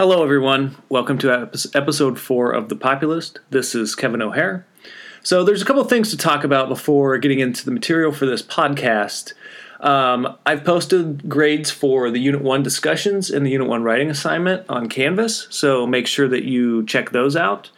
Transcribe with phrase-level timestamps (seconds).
[0.00, 0.78] Hello, everyone.
[0.88, 3.38] Welcome to episode four of The Populist.
[3.50, 4.66] This is Kevin O'Hare.
[5.22, 8.40] So, there's a couple things to talk about before getting into the material for this
[8.40, 9.34] podcast.
[9.80, 14.64] Um, I've posted grades for the Unit 1 discussions and the Unit 1 writing assignment
[14.70, 17.70] on Canvas, so make sure that you check those out.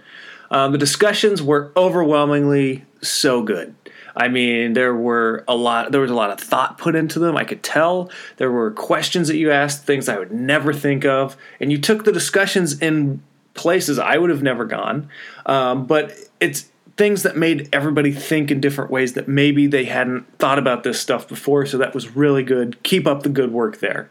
[0.48, 3.74] Um, the discussions were overwhelmingly so good.
[4.16, 5.92] I mean, there were a lot.
[5.92, 7.36] There was a lot of thought put into them.
[7.36, 11.36] I could tell there were questions that you asked, things I would never think of,
[11.60, 13.22] and you took the discussions in
[13.54, 15.08] places I would have never gone.
[15.46, 20.38] Um, but it's things that made everybody think in different ways that maybe they hadn't
[20.38, 21.64] thought about this stuff before.
[21.66, 22.82] So that was really good.
[22.82, 24.10] Keep up the good work there.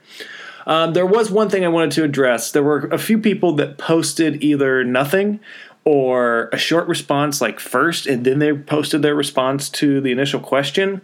[0.66, 2.52] Um, there was one thing I wanted to address.
[2.52, 5.40] There were a few people that posted either nothing
[5.84, 10.40] or a short response like first and then they posted their response to the initial
[10.40, 11.02] question.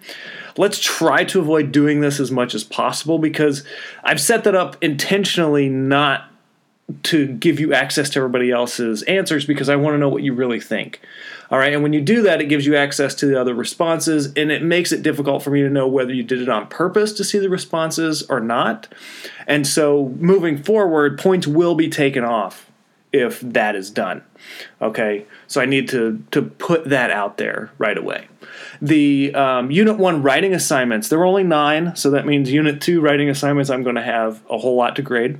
[0.55, 3.63] Let's try to avoid doing this as much as possible because
[4.03, 6.31] I've set that up intentionally not
[7.03, 10.33] to give you access to everybody else's answers because I want to know what you
[10.33, 11.01] really think.
[11.51, 14.33] All right, and when you do that, it gives you access to the other responses,
[14.35, 17.13] and it makes it difficult for me to know whether you did it on purpose
[17.13, 18.87] to see the responses or not.
[19.47, 22.69] And so, moving forward, points will be taken off
[23.19, 24.23] if that is done.
[24.81, 28.27] Okay, so I need to to put that out there right away.
[28.81, 33.01] The um, Unit One writing assignments there were only nine, so that means Unit Two
[33.01, 35.39] writing assignments I'm going to have a whole lot to grade.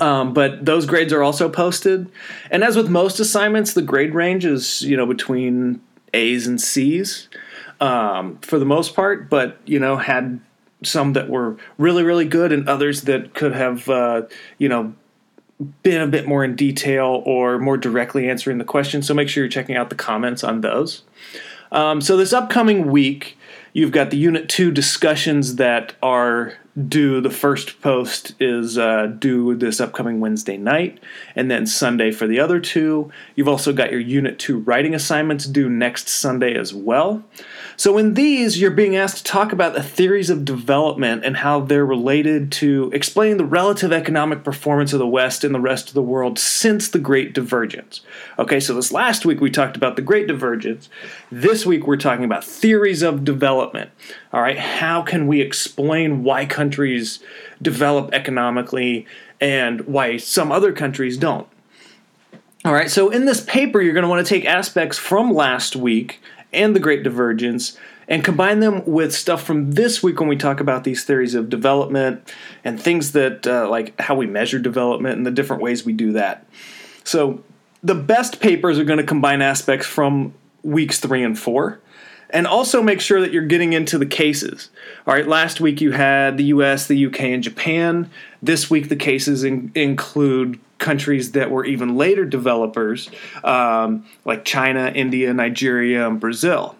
[0.00, 2.10] Um, but those grades are also posted,
[2.50, 5.80] and as with most assignments, the grade range is you know between
[6.14, 7.28] A's and C's
[7.80, 9.30] um, for the most part.
[9.30, 10.40] But you know had
[10.84, 14.22] some that were really really good and others that could have uh,
[14.58, 14.94] you know
[15.82, 19.02] been a bit more in detail or more directly answering the question.
[19.02, 21.02] So make sure you're checking out the comments on those.
[21.72, 23.36] Um, so this upcoming week,
[23.72, 26.54] you've got the Unit 2 discussions that are
[26.86, 27.20] due.
[27.20, 31.00] The first post is uh, due this upcoming Wednesday night,
[31.34, 33.10] and then Sunday for the other two.
[33.34, 37.24] You've also got your Unit 2 writing assignments due next Sunday as well.
[37.76, 41.60] So, in these, you're being asked to talk about the theories of development and how
[41.60, 45.94] they're related to explaining the relative economic performance of the West and the rest of
[45.94, 48.00] the world since the Great Divergence.
[48.38, 50.88] Okay, so this last week we talked about the Great Divergence.
[51.30, 53.90] This week we're talking about theories of development.
[54.32, 57.20] All right, how can we explain why countries
[57.62, 59.06] develop economically
[59.40, 61.46] and why some other countries don't?
[62.64, 65.76] All right, so in this paper, you're going to want to take aspects from last
[65.76, 66.20] week
[66.52, 70.60] and the Great Divergence and combine them with stuff from this week when we talk
[70.60, 72.32] about these theories of development
[72.64, 76.12] and things that, uh, like how we measure development and the different ways we do
[76.12, 76.46] that.
[77.04, 77.42] So,
[77.82, 81.80] the best papers are going to combine aspects from weeks three and four.
[82.30, 84.70] And also make sure that you're getting into the cases.
[85.06, 88.10] All right, last week you had the US, the UK, and Japan.
[88.42, 93.10] This week the cases in, include countries that were even later developers,
[93.44, 96.76] um, like China, India, Nigeria, and Brazil.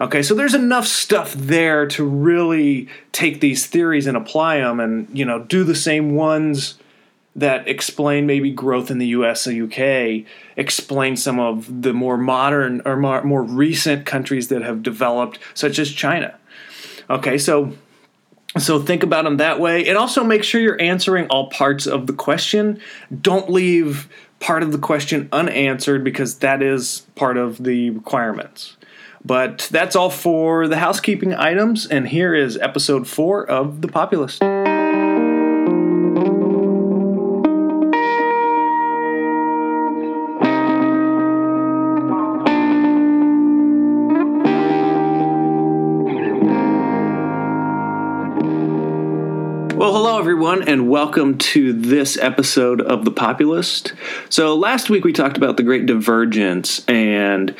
[0.00, 5.08] Okay, so there's enough stuff there to really take these theories and apply them, and
[5.16, 6.78] you know, do the same ones
[7.36, 10.26] that explain maybe growth in the US and UK,
[10.56, 15.78] explain some of the more modern or more, more recent countries that have developed, such
[15.78, 16.34] as China.
[17.08, 17.72] Okay, so
[18.58, 19.86] so think about them that way.
[19.86, 22.80] And also make sure you're answering all parts of the question.
[23.20, 24.08] Don't leave
[24.40, 28.76] part of the question unanswered because that is part of the requirements.
[29.24, 31.86] But that's all for the housekeeping items.
[31.86, 34.42] And here is episode four of The Populist.
[49.90, 53.92] Well, hello everyone, and welcome to this episode of The Populist.
[54.28, 57.56] So, last week we talked about the Great Divergence and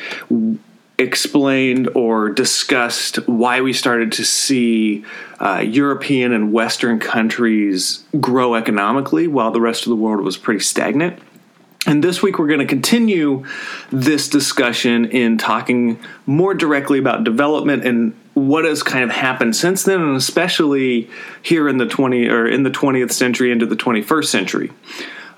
[0.97, 5.05] explained or discussed why we started to see
[5.41, 10.61] uh, European and Western countries grow economically while the rest of the world was pretty
[10.61, 11.21] stagnant.
[11.85, 13.45] And this week, we're going to continue
[13.91, 18.15] this discussion in talking more directly about development and
[18.49, 21.09] what has kind of happened since then, and especially
[21.43, 24.73] here in the 20 or in the 20th century into the 21st century.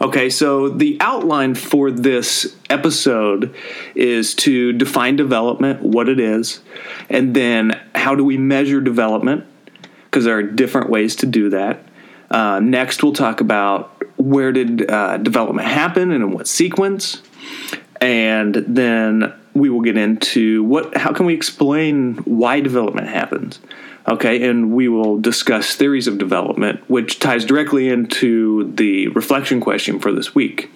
[0.01, 3.55] Okay, so the outline for this episode
[3.95, 6.61] is to define development, what it is,
[7.09, 9.45] and then how do we measure development,
[10.07, 11.85] because there are different ways to do that.
[12.33, 17.23] Uh, next, we'll talk about where did uh, development happen and in what sequence,
[18.01, 23.61] and then we will get into what how can we explain why development happens.
[24.09, 30.01] Okay, and we will discuss theories of development, which ties directly into the reflection question
[30.01, 30.71] for this week.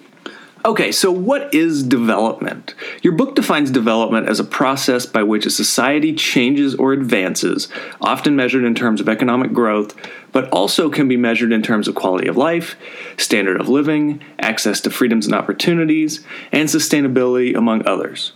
[0.67, 2.73] Okay, so what is development?
[3.01, 7.69] Your book defines development as a process by which a society changes or advances,
[8.01, 9.95] often measured in terms of economic growth,
[10.37, 12.75] but also can be measured in terms of quality of life,
[13.17, 18.33] standard of living, access to freedoms and opportunities, and sustainability, among others.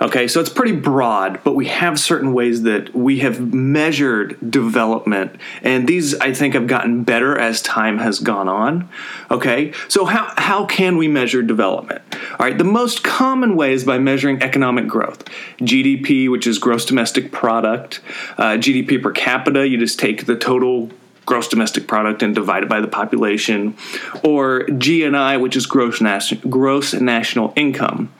[0.00, 5.36] Okay, so it's pretty broad, but we have certain ways that we have measured development,
[5.62, 8.88] and these I think have gotten better as time has gone on.
[9.30, 12.02] Okay, so how, how can we measure development?
[12.32, 15.24] All right, the most common way is by measuring economic growth.
[15.60, 18.00] GDP, which is gross domestic product,
[18.38, 20.90] uh, GDP per capita, you just take the total
[21.26, 23.76] gross domestic product and divided by the population,
[24.22, 28.12] or GNI, which is gross, nas- gross national income.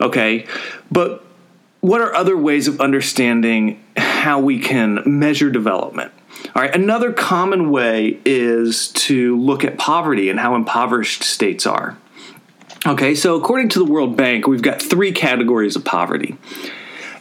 [0.00, 0.46] Okay,
[0.90, 1.24] but
[1.80, 6.12] what are other ways of understanding how we can measure development?
[6.54, 11.98] All right, another common way is to look at poverty and how impoverished states are.
[12.86, 16.36] Okay, so according to the World Bank, we've got three categories of poverty.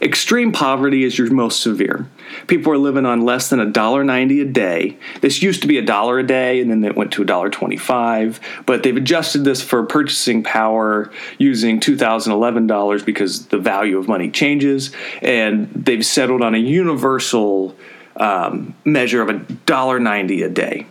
[0.02, 2.08] Extreme poverty is your most severe.
[2.48, 4.98] People are living on less than $1.90 a day.
[5.22, 8.40] This used to be a dollar a day, and then it went to $1.25.
[8.66, 14.30] But they've adjusted this for purchasing power using 2011 dollars because the value of money
[14.30, 14.92] changes,
[15.22, 17.76] and they've settled on a universal
[18.18, 20.86] um, measure of $1.90 a day.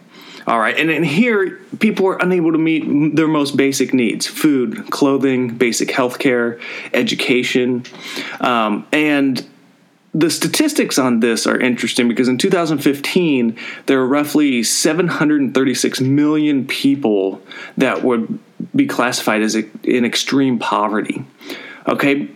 [0.46, 4.90] All right, and in here, people are unable to meet their most basic needs food,
[4.90, 6.60] clothing, basic health care,
[6.94, 7.82] education.
[8.40, 9.44] Um, and
[10.14, 17.42] the statistics on this are interesting because in 2015, there were roughly 736 million people
[17.76, 18.38] that would
[18.74, 21.24] be classified as in extreme poverty.
[21.88, 22.28] Okay,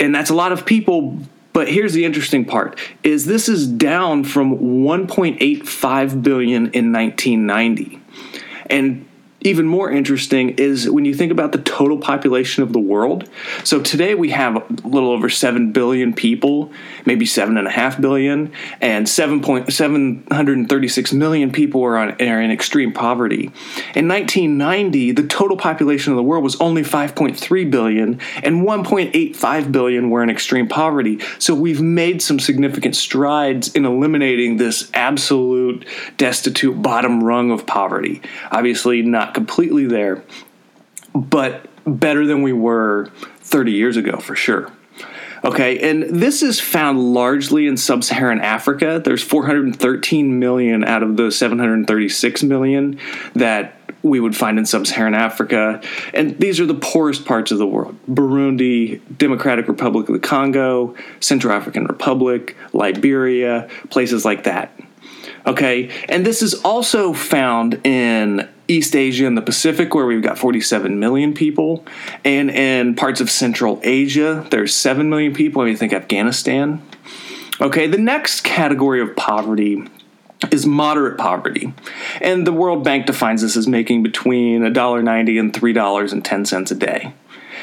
[0.00, 1.18] and that's a lot of people
[1.58, 8.00] but here's the interesting part is this is down from 1.85 billion in 1990.
[8.70, 9.07] And
[9.40, 13.28] even more interesting is when you think about the total population of the world.
[13.62, 16.72] So today we have a little over 7 billion people,
[17.06, 18.50] maybe 7.5 billion,
[18.80, 23.52] and 7.736 million people are, on, are in extreme poverty.
[23.94, 30.10] In 1990, the total population of the world was only 5.3 billion, and 1.85 billion
[30.10, 31.20] were in extreme poverty.
[31.38, 35.86] So we've made some significant strides in eliminating this absolute
[36.16, 38.20] destitute bottom rung of poverty.
[38.50, 40.22] Obviously, not not completely there,
[41.14, 43.10] but better than we were
[43.40, 44.72] 30 years ago for sure.
[45.44, 49.00] Okay, and this is found largely in sub Saharan Africa.
[49.04, 52.98] There's 413 million out of the 736 million
[53.34, 55.80] that we would find in sub Saharan Africa.
[56.12, 60.96] And these are the poorest parts of the world Burundi, Democratic Republic of the Congo,
[61.20, 64.72] Central African Republic, Liberia, places like that.
[65.46, 70.38] Okay, and this is also found in East Asia and the Pacific, where we've got
[70.38, 71.84] 47 million people,
[72.24, 75.62] and in parts of Central Asia, there's 7 million people.
[75.62, 76.82] I mean, think Afghanistan.
[77.60, 79.82] Okay, the next category of poverty
[80.52, 81.72] is moderate poverty.
[82.20, 87.14] And the World Bank defines this as making between $1.90 and $3.10 a day.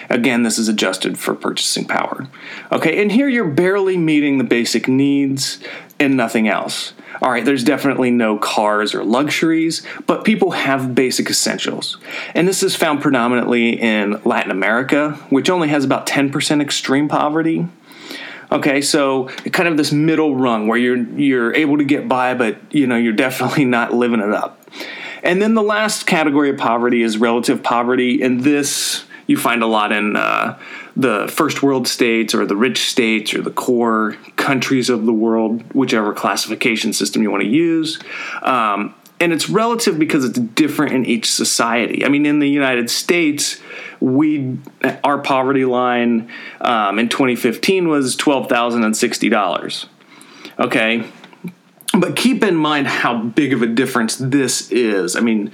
[0.10, 2.28] Again, this is adjusted for purchasing power.
[2.72, 5.60] Okay, and here you're barely meeting the basic needs
[6.00, 6.94] and nothing else.
[7.22, 11.98] All right, there's definitely no cars or luxuries, but people have basic essentials.
[12.34, 17.68] And this is found predominantly in Latin America, which only has about 10% extreme poverty.
[18.51, 22.58] Okay, so kind of this middle rung where you're you're able to get by, but
[22.74, 24.62] you know you're definitely not living it up.
[25.24, 29.67] And then the last category of poverty is relative poverty, and this you find a
[29.67, 30.58] lot in uh,
[30.96, 35.63] the first world states or the rich states or the core countries of the world,
[35.74, 38.00] whichever classification system you want to use.
[38.41, 42.05] Um, and it's relative because it's different in each society.
[42.05, 43.62] I mean, in the United States,
[44.00, 44.58] we
[45.03, 46.29] our poverty line
[46.60, 49.88] um, in 2015 was twelve thousand and sixty dollars.
[50.60, 51.05] Okay,
[51.98, 55.15] but keep in mind how big of a difference this is.
[55.15, 55.51] I mean,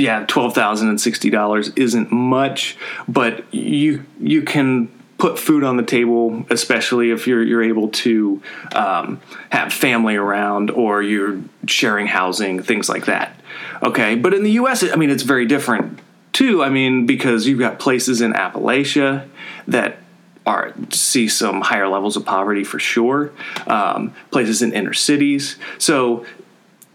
[0.00, 2.76] yeah, twelve thousand and sixty dollars isn't much,
[3.08, 4.88] but you you can
[5.18, 8.42] put food on the table, especially if you're you're able to
[8.74, 13.36] um, have family around or you're sharing housing, things like that.
[13.82, 16.00] Okay, but in the U.S., I mean, it's very different
[16.32, 16.62] too.
[16.62, 19.28] I mean, because you've got places in Appalachia
[19.68, 19.98] that
[20.46, 23.32] are see some higher levels of poverty for sure.
[23.66, 26.24] Um, places in inner cities, so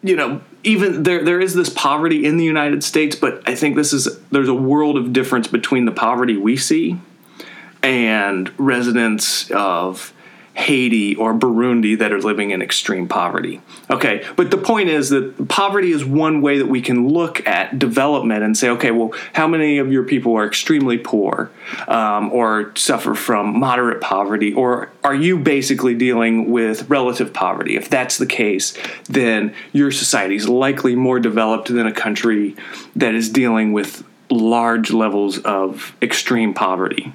[0.02, 3.76] you know even there there is this poverty in the United States, but I think
[3.76, 7.00] this is there's a world of difference between the poverty we see
[7.84, 10.12] and residents of
[10.56, 13.62] Haiti or Burundi that are living in extreme poverty.
[13.90, 17.78] Okay, but the point is that poverty is one way that we can look at
[17.78, 21.52] development and say, okay, well, how many of your people are extremely poor
[21.88, 27.76] um, or suffer from moderate poverty, or are you basically dealing with relative poverty?
[27.76, 28.78] If that's the case,
[29.10, 32.56] then your society is likely more developed than a country
[32.96, 37.14] that is dealing with large levels of extreme poverty.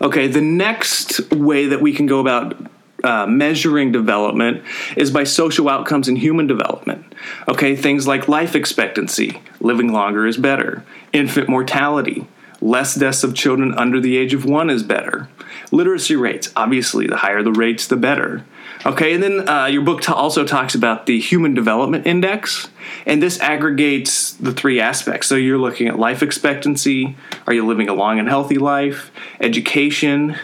[0.00, 2.56] Okay, the next way that we can go about
[3.04, 4.62] uh, measuring development
[4.96, 7.14] is by social outcomes in human development.
[7.48, 12.26] Okay, things like life expectancy, living longer is better, infant mortality,
[12.60, 15.28] less deaths of children under the age of one is better.
[15.70, 18.44] Literacy rates, obviously, the higher the rates, the better.
[18.86, 22.68] Okay, and then uh, your book t- also talks about the Human Development Index,
[23.04, 25.26] and this aggregates the three aspects.
[25.26, 27.16] So you're looking at life expectancy,
[27.48, 30.36] are you living a long and healthy life, education,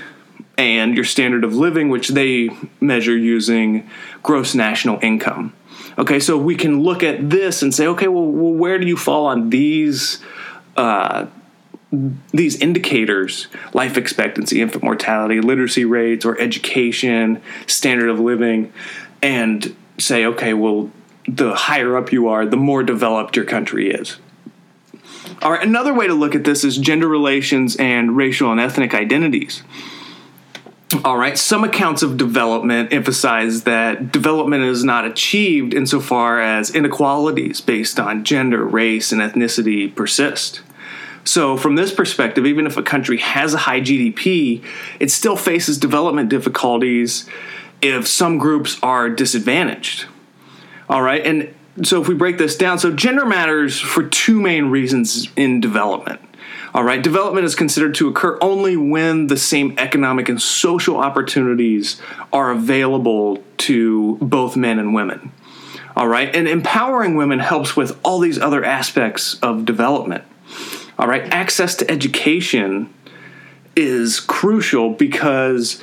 [0.58, 3.88] and your standard of living, which they measure using
[4.22, 5.52] gross national income.
[5.98, 8.96] Okay, so we can look at this and say, okay, well, well where do you
[8.96, 10.22] fall on these?
[10.76, 11.26] Uh,
[12.32, 18.72] these indicators life expectancy infant mortality literacy rates or education standard of living
[19.22, 20.90] and say okay well
[21.28, 24.16] the higher up you are the more developed your country is
[25.42, 28.94] all right another way to look at this is gender relations and racial and ethnic
[28.94, 29.62] identities
[31.04, 37.60] all right, some accounts of development emphasize that development is not achieved insofar as inequalities
[37.60, 40.60] based on gender, race, and ethnicity persist.
[41.24, 44.64] So, from this perspective, even if a country has a high GDP,
[44.98, 47.28] it still faces development difficulties
[47.80, 50.06] if some groups are disadvantaged.
[50.88, 54.66] All right, and so if we break this down, so gender matters for two main
[54.66, 56.20] reasons in development.
[56.74, 62.00] All right, development is considered to occur only when the same economic and social opportunities
[62.32, 65.32] are available to both men and women.
[65.94, 70.24] All right, and empowering women helps with all these other aspects of development.
[70.98, 72.92] All right, access to education
[73.74, 75.82] is crucial because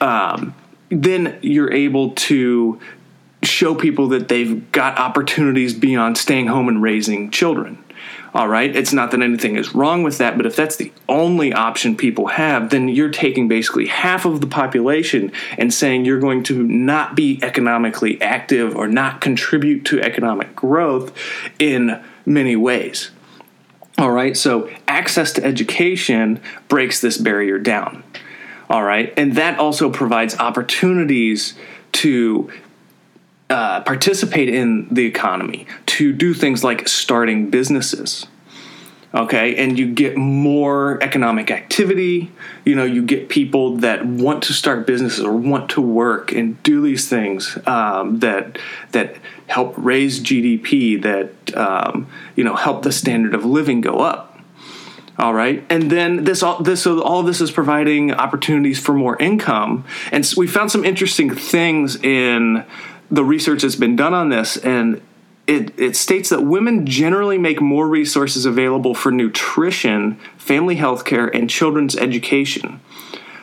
[0.00, 0.54] um,
[0.90, 2.78] then you're able to
[3.42, 7.82] show people that they've got opportunities beyond staying home and raising children.
[8.34, 11.52] All right, it's not that anything is wrong with that, but if that's the only
[11.52, 16.42] option people have, then you're taking basically half of the population and saying you're going
[16.44, 21.14] to not be economically active or not contribute to economic growth
[21.58, 23.10] in many ways.
[24.02, 28.02] All right, so access to education breaks this barrier down.
[28.68, 31.54] All right, and that also provides opportunities
[31.92, 32.50] to
[33.48, 38.26] uh, participate in the economy, to do things like starting businesses
[39.14, 42.30] okay and you get more economic activity
[42.64, 46.62] you know you get people that want to start businesses or want to work and
[46.62, 48.58] do these things um, that
[48.92, 49.16] that
[49.52, 54.28] help raise gdp that um, you know help the standard of living go up.
[55.18, 55.62] All right?
[55.68, 59.84] And then this all this so all this is providing opportunities for more income.
[60.10, 62.64] And so we found some interesting things in
[63.10, 65.02] the research that's been done on this and
[65.46, 71.26] it, it states that women generally make more resources available for nutrition, family health care,
[71.26, 72.80] and children's education.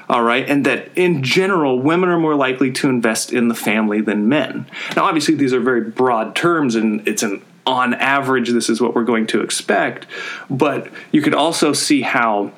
[0.10, 4.02] All right, and that in general, women are more likely to invest in the family
[4.02, 4.66] than men.
[4.96, 8.96] Now, obviously, these are very broad terms, and it's an on average, this is what
[8.96, 10.08] we're going to expect.
[10.50, 12.52] But you could also see how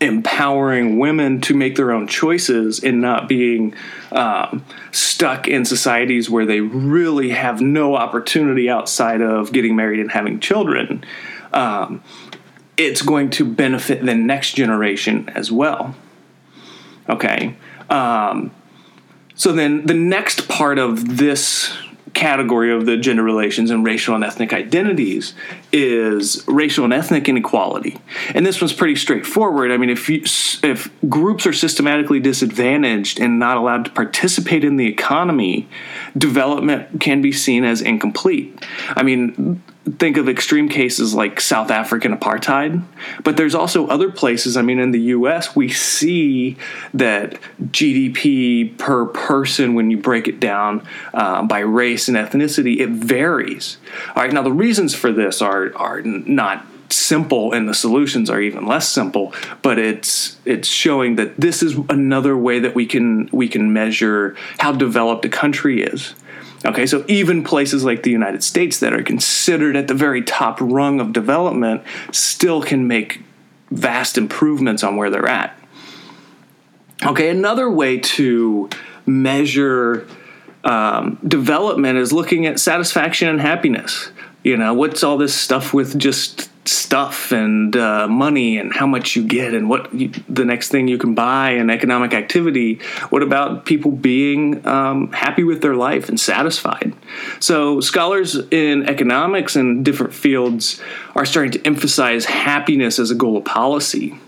[0.00, 3.74] empowering women to make their own choices and not being
[4.12, 10.12] um, stuck in societies where they really have no opportunity outside of getting married and
[10.12, 11.04] having children.
[11.52, 12.02] Um,
[12.76, 15.96] it's going to benefit the next generation as well.
[17.08, 17.54] Okay.
[17.90, 18.50] Um,
[19.34, 21.76] so then the next part of this
[22.14, 25.34] category of the gender relations and racial and ethnic identities
[25.72, 27.96] is racial and ethnic inequality.
[28.34, 29.70] And this one's pretty straightforward.
[29.70, 30.22] I mean, if you,
[30.62, 35.68] if groups are systematically disadvantaged and not allowed to participate in the economy,
[36.16, 38.64] development can be seen as incomplete.
[38.88, 39.62] I mean,
[39.92, 42.82] think of extreme cases like South African apartheid,
[43.22, 44.56] but there's also other places.
[44.56, 46.56] I mean, in the US, we see
[46.94, 52.90] that GDP per person, when you break it down uh, by race and ethnicity, it
[52.90, 53.78] varies.
[54.14, 58.40] All right, now the reasons for this are, are not simple and the solutions are
[58.40, 63.28] even less simple but it's it's showing that this is another way that we can
[63.30, 66.14] we can measure how developed a country is
[66.64, 70.58] Okay, so even places like the United States that are considered at the very top
[70.60, 73.22] rung of development still can make
[73.70, 75.56] vast improvements on where they're at.
[77.04, 78.68] Okay, another way to
[79.06, 80.06] measure
[80.64, 84.10] um, development is looking at satisfaction and happiness.
[84.42, 89.16] You know, what's all this stuff with just stuff and uh, money and how much
[89.16, 92.80] you get and what you, the next thing you can buy and economic activity.
[93.10, 96.94] What about people being um, happy with their life and satisfied?
[97.40, 100.80] So, scholars in economics and different fields
[101.14, 104.18] are starting to emphasize happiness as a goal of policy.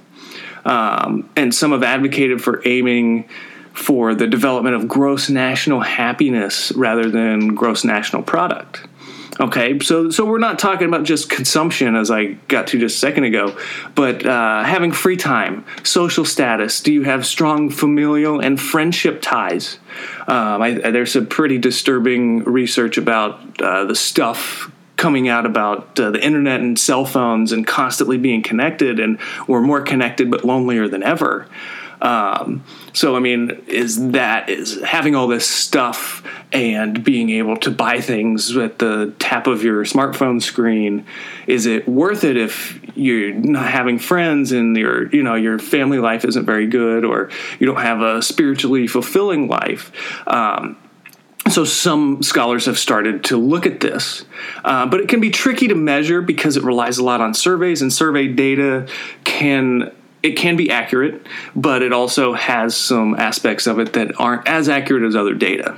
[0.64, 3.28] Um, and some have advocated for aiming
[3.72, 8.86] for the development of gross national happiness rather than gross national product.
[9.40, 12.98] Okay, so so we're not talking about just consumption, as I got to just a
[12.98, 13.56] second ago,
[13.94, 16.82] but uh, having free time, social status.
[16.82, 19.78] Do you have strong familial and friendship ties?
[20.28, 26.10] Um, I, there's some pretty disturbing research about uh, the stuff coming out about uh,
[26.10, 29.18] the internet and cell phones and constantly being connected, and
[29.48, 31.48] we're more connected but lonelier than ever.
[32.02, 37.70] Um, so, I mean, is that is having all this stuff and being able to
[37.70, 41.06] buy things at the tap of your smartphone screen?
[41.46, 45.98] Is it worth it if you're not having friends and your you know your family
[45.98, 49.92] life isn't very good or you don't have a spiritually fulfilling life?
[50.26, 50.76] Um,
[51.48, 54.24] so some scholars have started to look at this,
[54.64, 57.82] uh, but it can be tricky to measure because it relies a lot on surveys,
[57.82, 58.86] and survey data
[59.24, 59.90] can
[60.22, 64.68] it can be accurate, but it also has some aspects of it that aren't as
[64.68, 65.76] accurate as other data.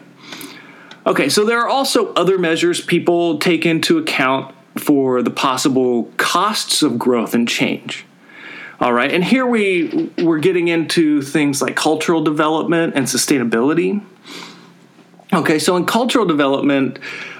[1.07, 6.83] Okay, so there are also other measures people take into account for the possible costs
[6.83, 8.07] of growth and change.
[8.81, 14.05] All right, and here we we're getting into things like cultural development and sustainability.
[15.33, 16.99] Okay, so in cultural development,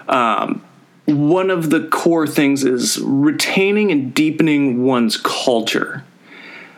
[0.09, 0.65] um,
[1.07, 6.05] one of the core things is retaining and deepening one's culture.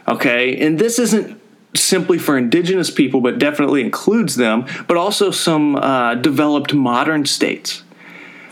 [0.06, 1.40] Okay, and this isn't
[1.74, 7.82] simply for indigenous people, but definitely includes them, but also some uh, developed modern states.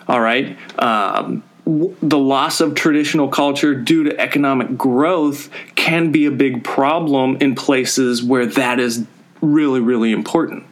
[0.09, 0.57] All right.
[0.79, 7.37] Um, the loss of traditional culture due to economic growth can be a big problem
[7.41, 9.07] in places where that is
[9.43, 10.65] really, really important.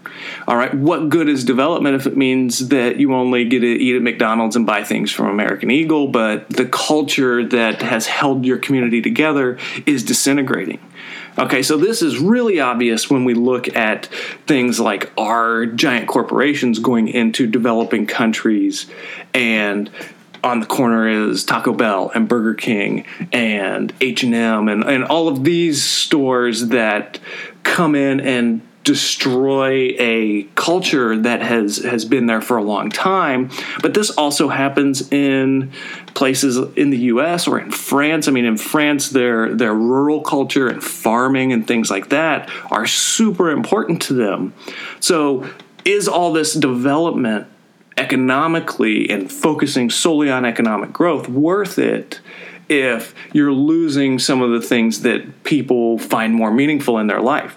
[0.46, 3.96] All right, what good is development if it means that you only get to eat
[3.96, 8.58] at McDonald's and buy things from American Eagle, but the culture that has held your
[8.58, 10.78] community together is disintegrating?
[11.38, 14.06] Okay, so this is really obvious when we look at
[14.46, 18.90] things like our giant corporations going into developing countries
[19.32, 19.90] and
[20.42, 25.44] on the corner is Taco Bell and Burger King and H&M and and all of
[25.44, 27.18] these stores that
[27.62, 33.50] come in and destroy a culture that has has been there for a long time.
[33.82, 35.70] But this also happens in
[36.14, 38.26] places in the US or in France.
[38.26, 42.86] I mean in France their their rural culture and farming and things like that are
[42.86, 44.54] super important to them.
[44.98, 45.48] So
[45.84, 47.46] is all this development
[47.96, 52.20] economically and focusing solely on economic growth worth it
[52.70, 57.56] if you're losing some of the things that people find more meaningful in their life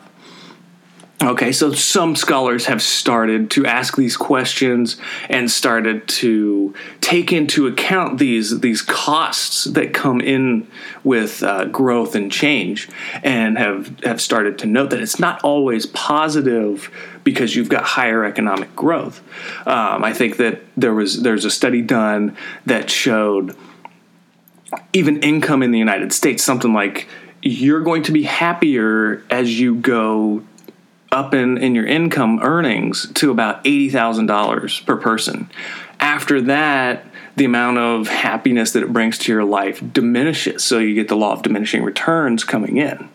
[1.24, 4.98] Okay, so some scholars have started to ask these questions
[5.30, 10.68] and started to take into account these these costs that come in
[11.06, 12.90] with uh, growth and change,
[13.24, 16.92] and have have started to note that it's not always positive
[17.24, 19.22] because you've got higher economic growth.
[19.66, 23.56] Um, I think that there was there's a study done that showed
[24.94, 27.08] even income in the United States, something like
[27.42, 30.44] you're going to be happier as you go
[31.12, 35.50] up in, in your income earnings to about $80,000 per person.
[36.00, 37.06] After that,
[37.36, 40.64] the amount of happiness that it brings to your life diminishes.
[40.64, 43.10] So you get the law of diminishing returns coming in.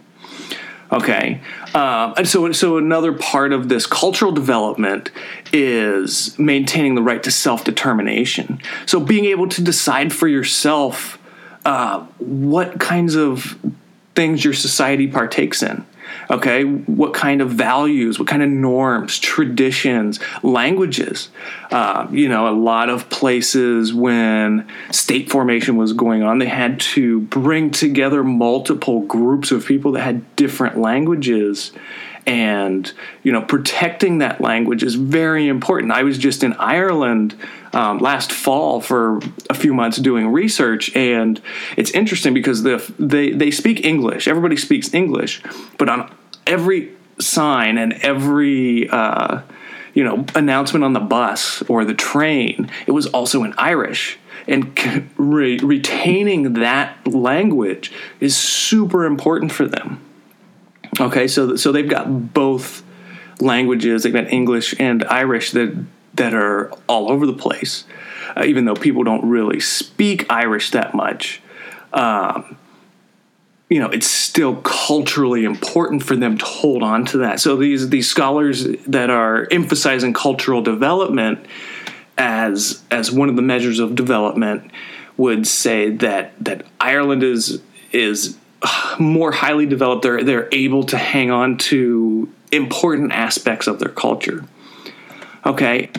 [0.90, 1.42] Okay,
[1.74, 5.10] um, and so so another part of this cultural development
[5.52, 8.58] is maintaining the right to self determination.
[8.86, 11.17] So being able to decide for yourself
[11.64, 13.58] uh, what kinds of
[14.14, 15.84] things your society partakes in
[16.30, 16.64] okay?
[16.64, 21.30] What kind of values what kind of norms traditions languages?
[21.70, 26.80] Uh, you know a lot of places when state formation was going on they had
[26.80, 31.72] to bring together multiple groups of people that had different languages
[32.28, 35.90] and you know protecting that language is very important.
[35.92, 37.34] I was just in ireland
[37.72, 41.40] um, last fall for a few months doing research and
[41.76, 44.28] it's interesting because the, they, they speak english.
[44.28, 45.42] Everybody speaks english
[45.78, 46.14] but on
[46.46, 49.40] every sign and every uh,
[49.94, 54.18] you know announcement on the bus or the train it was also in irish.
[54.46, 60.00] And re- retaining that language is super important for them
[61.00, 62.82] Okay, so so they've got both
[63.40, 64.02] languages.
[64.02, 67.84] They've got English and Irish that that are all over the place,
[68.36, 71.40] uh, even though people don't really speak Irish that much.
[71.92, 72.56] Um,
[73.70, 77.40] you know, it's still culturally important for them to hold on to that.
[77.40, 81.46] So these these scholars that are emphasizing cultural development
[82.16, 84.70] as as one of the measures of development
[85.16, 87.60] would say that that Ireland is
[87.92, 88.36] is
[88.98, 90.02] more highly developed.
[90.02, 94.44] They're they're able to hang on to important aspects of their culture.
[95.44, 95.90] Okay.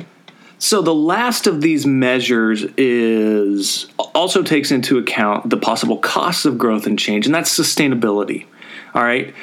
[0.61, 6.57] So the last of these measures is also takes into account the possible costs of
[6.57, 8.45] growth and change, and that's sustainability.
[8.93, 9.33] All right.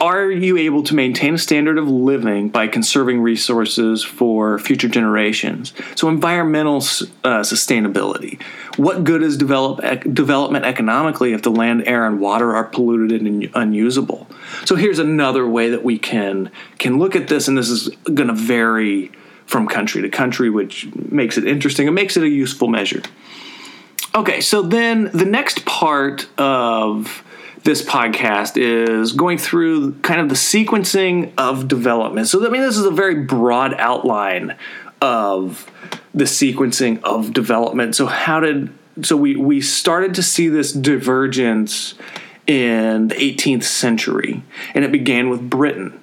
[0.00, 5.74] Are you able to maintain a standard of living by conserving resources for future generations?
[5.94, 8.40] So, environmental uh, sustainability.
[8.78, 9.80] What good is develop,
[10.14, 14.26] development economically if the land, air, and water are polluted and unusable?
[14.64, 18.28] So, here's another way that we can can look at this, and this is going
[18.28, 19.12] to vary
[19.44, 21.86] from country to country, which makes it interesting.
[21.86, 23.02] It makes it a useful measure.
[24.14, 27.22] Okay, so then the next part of
[27.64, 32.28] this podcast is going through kind of the sequencing of development.
[32.28, 34.56] So, I mean, this is a very broad outline
[35.00, 35.70] of
[36.14, 37.96] the sequencing of development.
[37.96, 41.94] So, how did so we we started to see this divergence
[42.46, 44.42] in the 18th century,
[44.74, 46.00] and it began with Britain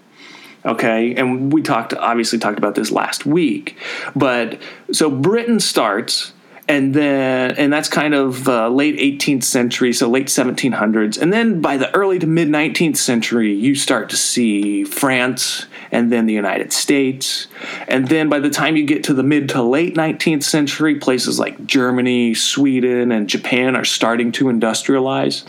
[0.65, 3.77] okay and we talked obviously talked about this last week
[4.15, 4.59] but
[4.91, 6.33] so britain starts
[6.67, 11.61] and then and that's kind of uh, late 18th century so late 1700s and then
[11.61, 16.33] by the early to mid 19th century you start to see france and then the
[16.33, 17.47] united states.
[17.87, 21.39] And then by the time you get to the mid to late 19th century places
[21.39, 25.45] like germany sweden and japan are starting to industrialize.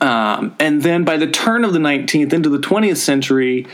[0.00, 3.66] Um, and then by the turn of the 19th into the 20th century,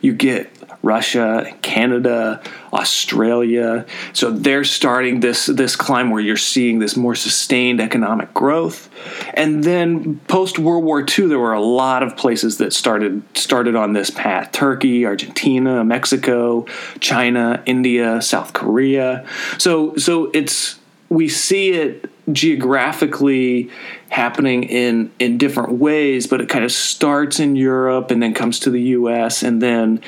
[0.00, 0.55] you get
[0.86, 2.40] Russia, Canada,
[2.72, 3.84] Australia.
[4.12, 8.88] So they're starting this this climb where you're seeing this more sustained economic growth.
[9.34, 13.74] And then post World War II, there were a lot of places that started started
[13.74, 16.66] on this path: Turkey, Argentina, Mexico,
[17.00, 19.26] China, India, South Korea.
[19.58, 23.70] So so it's we see it geographically
[24.08, 28.58] happening in in different ways, but it kind of starts in Europe and then comes
[28.60, 29.42] to the U.S.
[29.42, 30.00] and then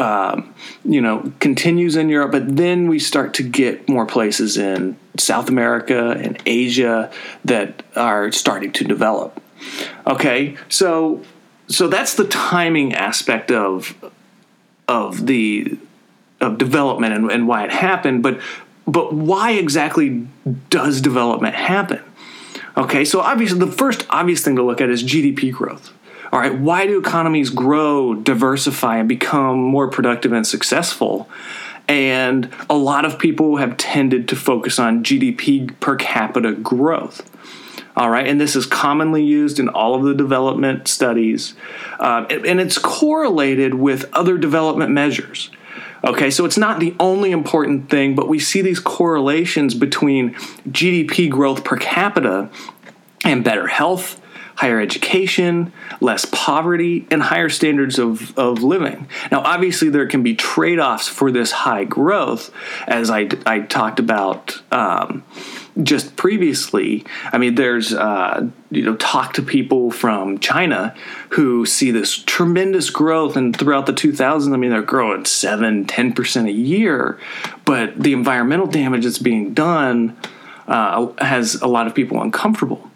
[0.00, 2.32] um, you know continues in Europe.
[2.32, 7.12] But then we start to get more places in South America and Asia
[7.44, 9.40] that are starting to develop.
[10.06, 11.22] Okay, so
[11.68, 13.94] so that's the timing aspect of
[14.88, 15.78] of the
[16.40, 18.40] of development and, and why it happened, but
[18.86, 20.26] but why exactly
[20.70, 22.02] does development happen?
[22.76, 25.92] Okay, so obviously the first obvious thing to look at is GDP growth.
[26.32, 31.28] All right, why do economies grow, diversify, and become more productive and successful?
[31.88, 37.28] And a lot of people have tended to focus on GDP per capita growth.
[37.96, 41.54] All right, and this is commonly used in all of the development studies,
[41.98, 45.50] uh, and it's correlated with other development measures.
[46.04, 50.34] Okay, so it's not the only important thing, but we see these correlations between
[50.68, 52.48] GDP growth per capita
[53.24, 54.19] and better health,
[54.60, 59.08] higher education, less poverty, and higher standards of, of living.
[59.32, 62.52] Now, obviously, there can be trade offs for this high growth,
[62.86, 64.60] as I, I talked about.
[64.70, 65.24] Um,
[65.82, 70.94] just previously, I mean, there's, uh, you know, talk to people from China
[71.30, 76.46] who see this tremendous growth, and throughout the 2000s, I mean, they're growing 7, 10%
[76.46, 77.18] a year,
[77.64, 80.18] but the environmental damage that's being done
[80.68, 82.89] uh, has a lot of people uncomfortable,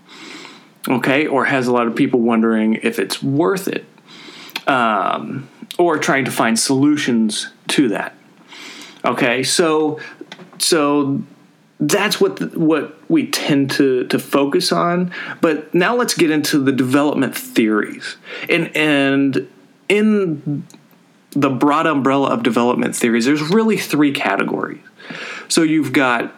[0.89, 3.85] okay, or has a lot of people wondering if it's worth it,
[4.67, 8.15] um, or trying to find solutions to that.
[9.05, 10.01] Okay, so
[10.59, 11.23] so
[11.81, 15.13] that's what the, what we tend to to focus on.
[15.41, 18.17] But now let's get into the development theories.
[18.49, 19.49] And and
[19.89, 20.67] in
[21.31, 24.81] the broad umbrella of development theories, there's really three categories.
[25.49, 26.33] So you've got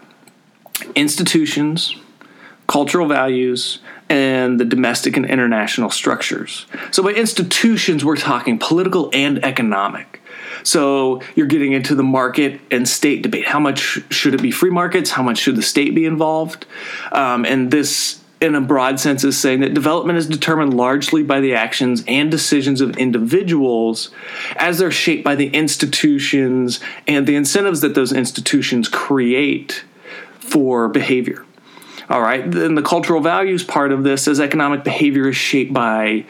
[0.95, 1.95] institutions,
[2.67, 6.67] cultural values, and the domestic and international structures.
[6.91, 10.21] So by institutions, we're talking political and economic.
[10.63, 13.47] So you're getting into the market and state debate.
[13.47, 15.11] How much should it be free markets?
[15.11, 16.67] How much should the state be involved?
[17.13, 21.41] Um, and this in a broad sense is saying that development is determined largely by
[21.41, 24.11] the actions and decisions of individuals
[24.57, 29.85] as they're shaped by the institutions and the incentives that those institutions create
[30.39, 31.47] for behavior.
[32.09, 32.49] All right.
[32.49, 36.25] Then the cultural values part of this says economic behavior is shaped by,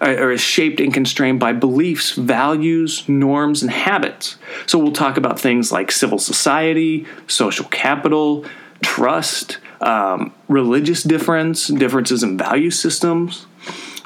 [0.00, 4.36] or is shaped and constrained by beliefs, values, norms, and habits.
[4.66, 8.44] So we'll talk about things like civil society, social capital,
[8.82, 13.46] trust, um, religious difference, differences in value systems.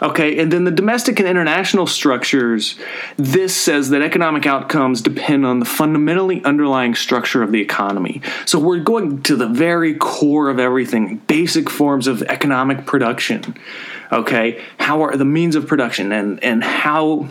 [0.02, 2.78] Okay, and then the domestic and international structures,
[3.16, 8.20] this says that economic outcomes depend on the fundamentally underlying structure of the economy.
[8.44, 13.56] So we're going to the very core of everything, basic forms of economic production.
[14.12, 17.28] Okay, how are the means of production and, and how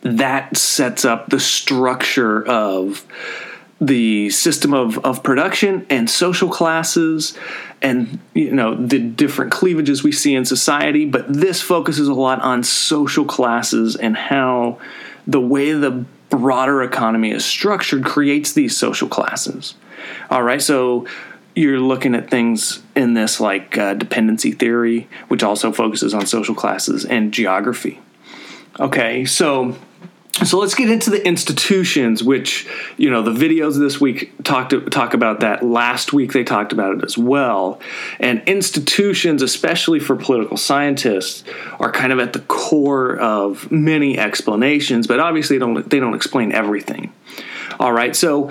[0.00, 3.06] that sets up the structure of
[3.80, 7.36] the system of, of production and social classes
[7.82, 12.40] and you know the different cleavages we see in society but this focuses a lot
[12.40, 14.78] on social classes and how
[15.26, 19.74] the way the broader economy is structured creates these social classes.
[20.30, 21.06] All right so
[21.56, 26.54] you're looking at things in this like uh, dependency theory which also focuses on social
[26.54, 28.00] classes and geography.
[28.78, 29.76] Okay so
[30.42, 32.66] so let's get into the institutions which
[32.96, 35.62] you know the videos this week talked talk about that.
[35.64, 37.80] Last week they talked about it as well.
[38.18, 41.44] And institutions especially for political scientists
[41.78, 46.14] are kind of at the core of many explanations but obviously they don't they don't
[46.14, 47.12] explain everything.
[47.78, 48.50] All right so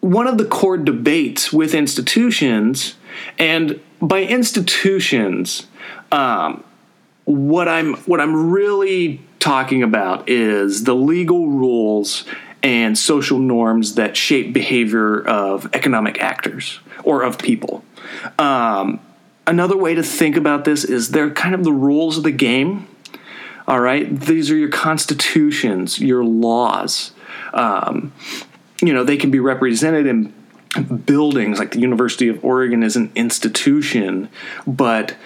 [0.00, 2.94] one of the core debates with institutions
[3.38, 5.66] and by institutions
[6.10, 6.64] um,
[7.24, 12.24] what i'm what i'm really talking about is the legal rules
[12.62, 17.84] and social norms that shape behavior of economic actors or of people.
[18.38, 19.00] Um,
[19.46, 22.88] another way to think about this is they're kind of the rules of the game.
[23.68, 27.12] All right, these are your constitutions, your laws.
[27.52, 28.14] Um,
[28.80, 30.32] you know, they can be represented in
[31.04, 34.30] buildings like the University of Oregon is an institution,
[34.66, 35.16] but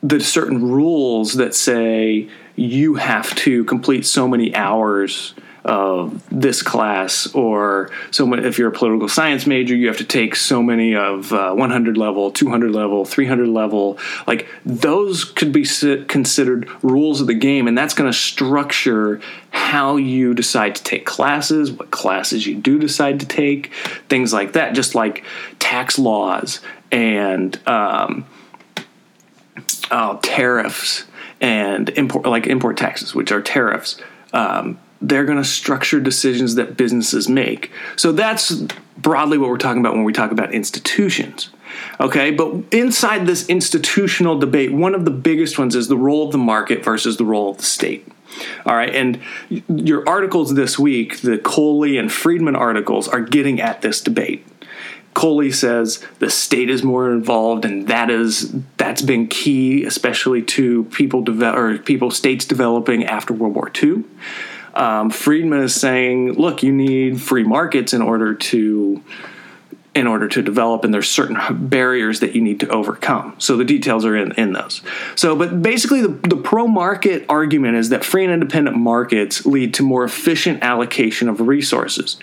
[0.00, 7.26] the certain rules that say you have to complete so many hours of this class
[7.34, 10.94] or so many, if you're a political science major you have to take so many
[10.94, 13.98] of uh, 100 level 200 level 300 level.
[14.26, 15.64] Like those could be
[16.06, 21.06] considered rules of the game and that's going to structure how you decide to take
[21.06, 23.72] classes what classes you do decide to take
[24.08, 25.24] things like that just like
[25.58, 26.60] tax laws
[26.92, 28.26] and um,
[29.90, 31.04] uh, tariffs
[31.40, 34.00] and import like import taxes, which are tariffs.
[34.32, 37.70] Um, they're going to structure decisions that businesses make.
[37.96, 38.64] So that's
[38.96, 41.50] broadly what we're talking about when we talk about institutions.
[42.00, 46.32] Okay, but inside this institutional debate, one of the biggest ones is the role of
[46.32, 48.08] the market versus the role of the state.
[48.64, 53.82] All right, and your articles this week, the Kohli and Friedman articles, are getting at
[53.82, 54.46] this debate.
[55.14, 60.84] Kohli says the state is more involved, and that is that's been key, especially to
[60.84, 64.04] people develop or people states developing after World War II.
[64.74, 69.02] Um, Friedman is saying, look, you need free markets in order to
[69.94, 73.34] in order to develop, and there's certain barriers that you need to overcome.
[73.38, 74.82] So the details are in, in those.
[75.14, 79.72] So, but basically, the, the pro market argument is that free and independent markets lead
[79.74, 82.18] to more efficient allocation of resources.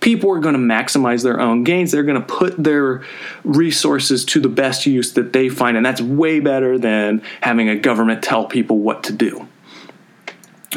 [0.00, 3.02] People are going to maximize their own gains, they're going to put their
[3.44, 7.76] resources to the best use that they find, and that's way better than having a
[7.76, 9.48] government tell people what to do.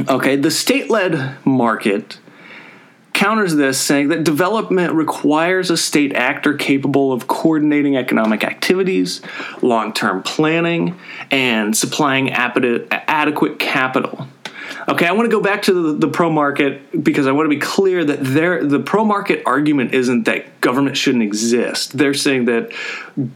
[0.07, 2.19] Okay, the state led market
[3.19, 9.21] counters this, saying that development requires a state actor capable of coordinating economic activities,
[9.61, 10.97] long term planning,
[11.29, 14.25] and supplying adequate capital.
[14.87, 17.49] Okay, I want to go back to the, the, pro market because I want to
[17.49, 21.97] be clear that the pro market argument isn't that government shouldn't exist.
[21.97, 22.71] They're saying that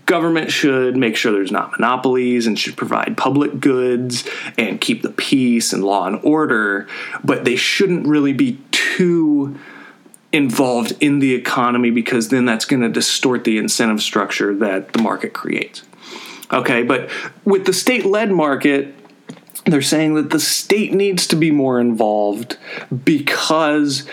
[0.05, 5.11] government should make sure there's not monopolies and should provide public goods and keep the
[5.11, 6.87] peace and law and order,
[7.23, 9.59] but they shouldn't really be too
[10.33, 15.01] involved in the economy because then that's going to distort the incentive structure that the
[15.01, 15.83] market creates.
[16.51, 17.09] Okay, but
[17.45, 18.93] with the state led market,
[19.65, 22.57] they're saying that the state needs to be more involved
[23.05, 24.05] because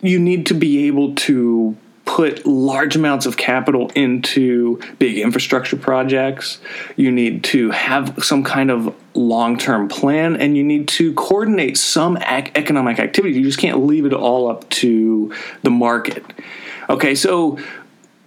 [0.00, 6.58] you need to be able to put large amounts of capital into big infrastructure projects.
[6.96, 11.78] You need to have some kind of long term plan and you need to coordinate
[11.78, 13.34] some ac- economic activity.
[13.34, 16.24] You just can't leave it all up to the market.
[16.90, 17.58] Okay, so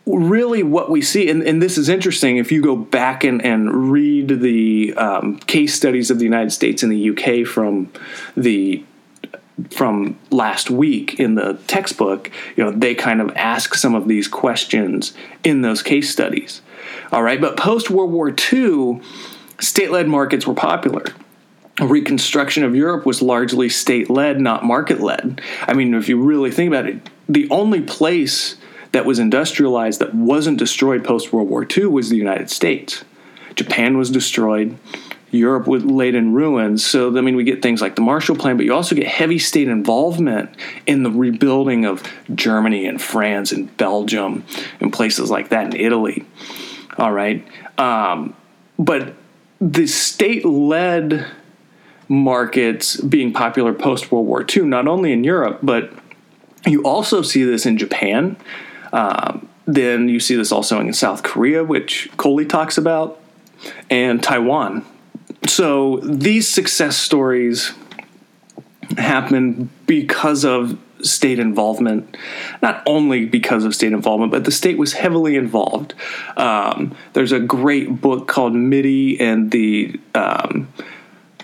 [0.08, 3.92] really what we see, and, and, this is interesting if you go back and, and
[3.92, 7.92] read the um, case studies of the United States and the UK from
[8.36, 8.84] the
[9.72, 14.28] from last week in the textbook, you know, they kind of ask some of these
[14.28, 16.62] questions in those case studies.
[17.12, 19.02] All right, but post World War II,
[19.60, 21.04] state led markets were popular.
[21.80, 25.42] Reconstruction of Europe was largely state led, not market led.
[25.62, 28.58] I mean, if you really think about it, the only place
[28.92, 33.04] that was industrialized that wasn't destroyed post World War II was the United States.
[33.56, 34.78] Japan was destroyed.
[35.32, 36.86] Europe was laid in ruins.
[36.86, 39.40] So, I mean, we get things like the Marshall Plan, but you also get heavy
[39.40, 40.50] state involvement
[40.86, 44.46] in the rebuilding of Germany and France and Belgium
[44.80, 46.26] and places like that in Italy.
[46.98, 47.46] All right.
[47.78, 48.36] Um,
[48.80, 49.14] but
[49.60, 51.26] the state led
[52.08, 55.92] markets being popular post World War II, not only in Europe, but
[56.66, 58.38] you also see this in Japan.
[58.94, 63.20] Um, then you see this also in South Korea, which Kohli talks about,
[63.90, 64.86] and Taiwan.
[65.48, 67.74] So these success stories
[68.98, 72.18] happen because of state involvement,
[72.62, 75.94] not only because of state involvement, but the state was heavily involved.
[76.36, 80.68] Um, there's a great book called MITI and the um,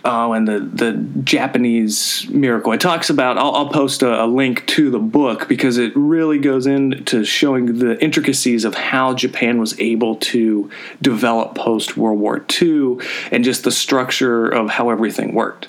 [0.06, 2.72] oh, and the the Japanese miracle.
[2.72, 3.38] It talks about.
[3.38, 7.80] I'll, I'll post a, a, link to the book because it really goes into showing
[7.80, 10.70] the intricacies of how Japan was able to
[11.02, 12.98] develop post World War II
[13.32, 15.68] and just the structure of how everything worked.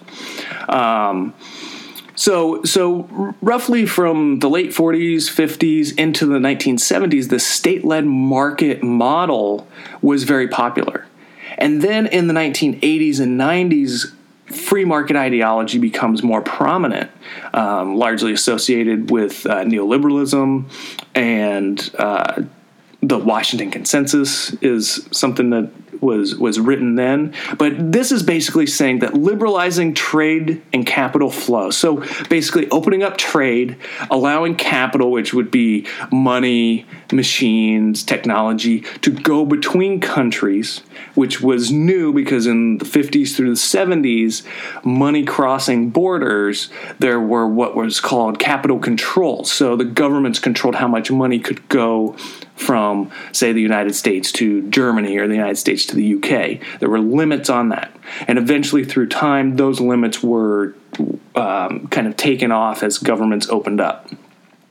[0.69, 1.35] Um,
[2.17, 9.67] so, so roughly from the late 40s, 50s into the 1970s, the state-led market model
[10.01, 11.07] was very popular.
[11.59, 14.14] And then in the 1980s and 90s,
[14.47, 17.11] free market ideology becomes more prominent,
[17.53, 20.65] um, largely associated with uh, neoliberalism
[21.15, 22.43] and uh,
[23.03, 25.71] the Washington Consensus is something that
[26.03, 27.35] was was written then.
[27.59, 31.71] But this is basically saying that liberalizing trade and capital flow.
[31.71, 33.77] So basically opening up trade,
[34.11, 40.83] allowing capital, which would be money, machines, technology, to go between countries,
[41.15, 44.43] which was new because in the 50s through the 70s,
[44.85, 49.45] money crossing borders, there were what was called capital control.
[49.45, 52.17] So the governments controlled how much money could go
[52.57, 56.79] from, say, the United States to Germany or the United States to the UK.
[56.81, 57.95] There were limits on that.
[58.29, 60.75] And eventually, through time, those limits were
[61.35, 64.09] um, kind of taken off as governments opened up.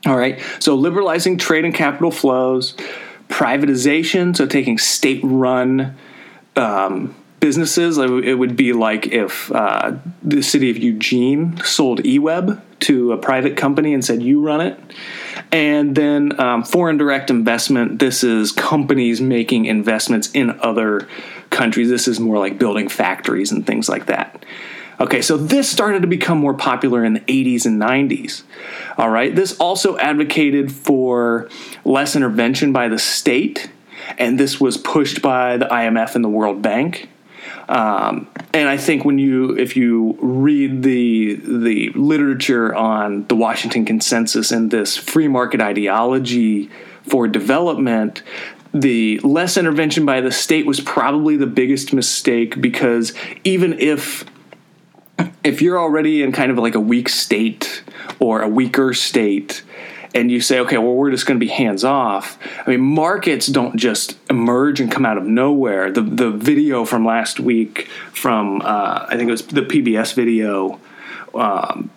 [0.05, 2.75] All right, so liberalizing trade and capital flows,
[3.29, 5.97] privatization, so taking state run
[6.57, 7.97] um, businesses.
[7.97, 13.55] It would be like if uh, the city of Eugene sold EWEB to a private
[13.55, 14.79] company and said, You run it.
[15.53, 17.99] And then um, foreign direct investment.
[17.99, 21.07] This is companies making investments in other
[21.51, 21.89] countries.
[21.89, 24.43] This is more like building factories and things like that.
[24.99, 28.41] Okay, so this started to become more popular in the 80s and 90s.
[28.97, 31.49] All right, this also advocated for
[31.85, 33.69] less intervention by the state,
[34.17, 37.09] and this was pushed by the IMF and the World Bank.
[37.73, 43.83] Um, and I think when you, if you read the the literature on the Washington
[43.83, 46.69] Consensus and this free market ideology
[47.01, 48.21] for development,
[48.75, 53.12] the less intervention by the state was probably the biggest mistake because
[53.43, 54.23] even if
[55.43, 57.83] if you're already in kind of like a weak state
[58.19, 59.63] or a weaker state
[60.13, 62.38] and you say, okay, well, we're just going to be hands off.
[62.65, 65.91] I mean, markets don't just emerge and come out of nowhere.
[65.91, 70.80] The the video from last week from uh, I think it was the PBS video
[71.34, 71.89] um,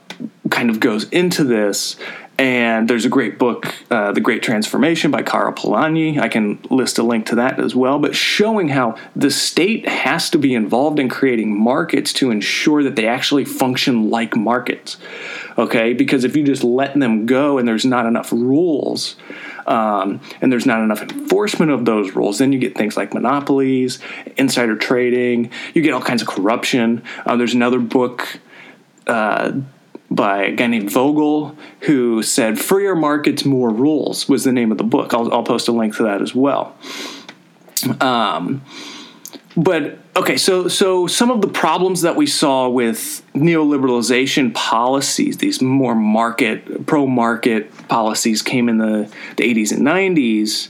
[0.50, 1.96] kind of goes into this.
[2.38, 6.20] And there's a great book, uh, The Great Transformation by Karl Polanyi.
[6.20, 7.98] I can list a link to that as well.
[7.98, 12.94] But showing how the state has to be involved in creating markets to ensure that
[12.94, 14.98] they actually function like markets
[15.58, 15.92] okay?
[15.92, 19.16] Because if you just let them go and there's not enough rules,
[19.66, 23.98] um, and there's not enough enforcement of those rules, then you get things like monopolies,
[24.36, 27.02] insider trading, you get all kinds of corruption.
[27.24, 28.40] Uh, there's another book.
[29.06, 29.52] Uh,
[30.16, 34.78] by a guy named Vogel, who said "Freer Markets, More Rules" was the name of
[34.78, 35.14] the book.
[35.14, 36.76] I'll, I'll post a link to that as well.
[38.00, 38.62] Um,
[39.56, 45.62] but okay, so so some of the problems that we saw with neoliberalization policies, these
[45.62, 50.68] more market pro market policies, came in the, the 80s and 90s.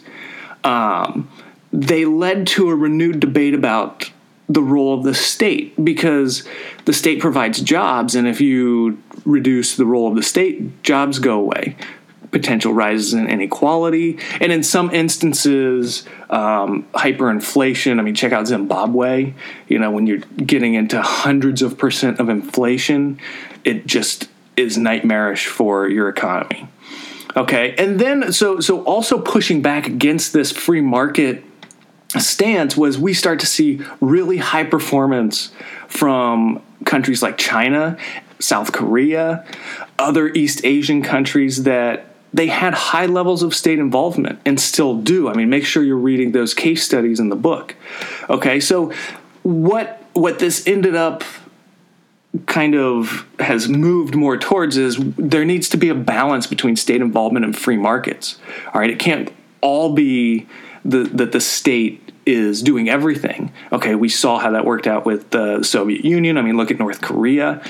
[0.64, 1.28] Um,
[1.72, 4.11] they led to a renewed debate about
[4.49, 6.47] the role of the state because
[6.84, 11.40] the state provides jobs, and if you reduce the role of the state, jobs go
[11.40, 11.76] away
[12.36, 17.99] potential rises in inequality, and in some instances, um, hyperinflation.
[17.99, 19.32] I mean, check out Zimbabwe.
[19.68, 23.18] You know, when you're getting into hundreds of percent of inflation,
[23.64, 26.68] it just is nightmarish for your economy.
[27.36, 31.42] Okay, and then so so also pushing back against this free market
[32.09, 35.52] stance was we start to see really high performance
[35.88, 37.96] from countries like China,
[38.38, 39.44] South Korea,
[39.98, 45.28] other East Asian countries that they had high levels of state involvement and still do.
[45.28, 47.74] I mean, make sure you're reading those case studies in the book.
[48.28, 48.92] Okay, so
[49.42, 51.24] what what this ended up
[52.46, 57.00] kind of has moved more towards is there needs to be a balance between state
[57.00, 58.38] involvement and free markets.
[58.74, 59.32] All right, it can't
[59.62, 60.46] all be
[60.91, 63.53] the, that the state is doing everything.
[63.72, 66.39] Okay, we saw how that worked out with the Soviet Union.
[66.39, 67.62] I mean, look at North Korea.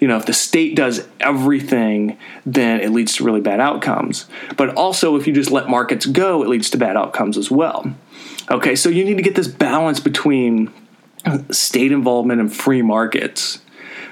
[0.00, 4.26] You know, if the state does everything, then it leads to really bad outcomes.
[4.56, 7.94] But also, if you just let markets go, it leads to bad outcomes as well.
[8.50, 10.72] Okay, so you need to get this balance between
[11.50, 13.60] state involvement and free markets.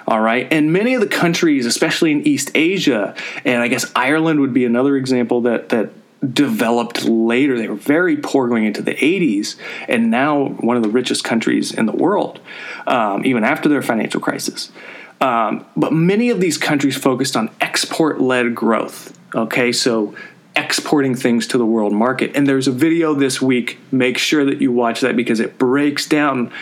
[0.06, 0.50] All right.
[0.50, 4.64] And many of the countries, especially in East Asia, and I guess Ireland would be
[4.64, 5.90] another example that that
[6.32, 7.56] developed later.
[7.56, 9.56] They were very poor going into the 80s,
[9.88, 12.40] and now one of the richest countries in the world,
[12.86, 14.72] um, even after their financial crisis.
[15.20, 19.18] Um, but many of these countries focused on export led growth.
[19.34, 20.14] Okay, so
[20.56, 22.32] exporting things to the world market.
[22.34, 23.78] And there's a video this week.
[23.92, 26.52] Make sure that you watch that because it breaks down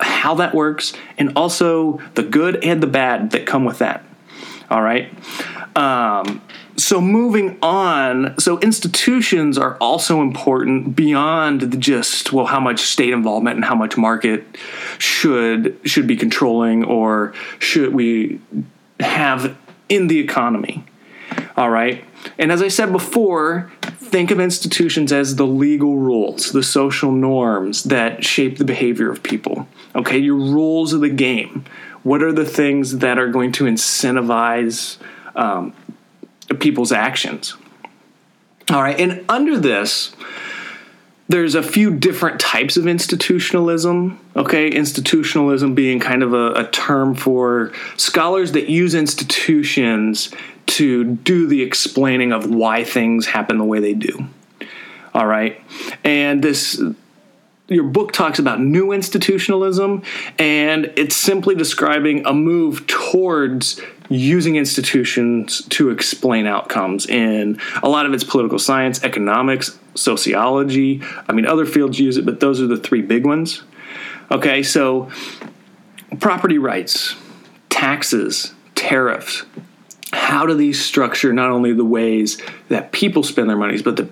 [0.00, 4.04] how that works, and also the good and the bad that come with that.
[4.70, 5.12] All right.
[5.76, 6.42] Um,
[6.84, 13.10] so moving on, so institutions are also important beyond the just well, how much state
[13.10, 14.44] involvement and how much market
[14.98, 18.38] should should be controlling or should we
[19.00, 19.56] have
[19.88, 20.84] in the economy.
[21.56, 22.04] All right.
[22.36, 27.84] And as I said before, think of institutions as the legal rules, the social norms
[27.84, 29.66] that shape the behavior of people.
[29.94, 31.64] Okay, your rules of the game.
[32.02, 34.98] What are the things that are going to incentivize
[35.34, 35.72] um,
[36.58, 37.56] people's actions?
[38.70, 40.14] All right, and under this,
[41.28, 44.18] there's a few different types of institutionalism.
[44.36, 50.30] Okay, institutionalism being kind of a, a, term for scholars that use institutions
[50.66, 54.26] to do the explaining of why things happen the way they do.
[55.14, 55.60] All right.
[56.02, 56.82] And this
[57.68, 60.02] your book talks about new institutionalism
[60.38, 68.04] and it's simply describing a move towards using institutions to explain outcomes in a lot
[68.04, 71.02] of it's political science, economics, sociology.
[71.26, 73.62] I mean other fields use it, but those are the three big ones.
[74.30, 75.10] Okay, so
[76.20, 77.16] property rights,
[77.70, 79.44] taxes, tariffs,
[80.14, 84.08] how do these structure not only the ways that people spend their monies, but the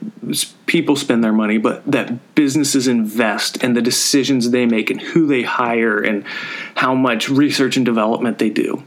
[0.66, 5.26] people spend their money, but that businesses invest and the decisions they make and who
[5.26, 6.24] they hire and
[6.74, 8.82] how much research and development they do.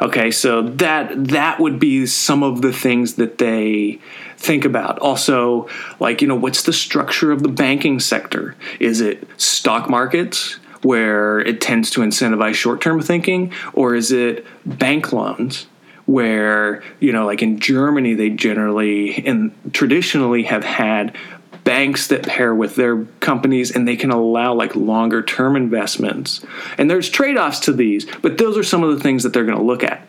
[0.00, 4.00] Okay, so that that would be some of the things that they
[4.36, 4.98] think about.
[4.98, 5.68] Also,
[6.00, 8.56] like you know, what's the structure of the banking sector?
[8.80, 10.58] Is it stock markets?
[10.82, 15.66] Where it tends to incentivize short term thinking, or is it bank loans?
[16.06, 21.16] Where you know like in Germany they generally and traditionally have had
[21.64, 26.44] banks that pair with their companies and they can allow like longer term investments.
[26.76, 29.58] And there's trade-offs to these but those are some of the things that they're going
[29.58, 30.06] to look at.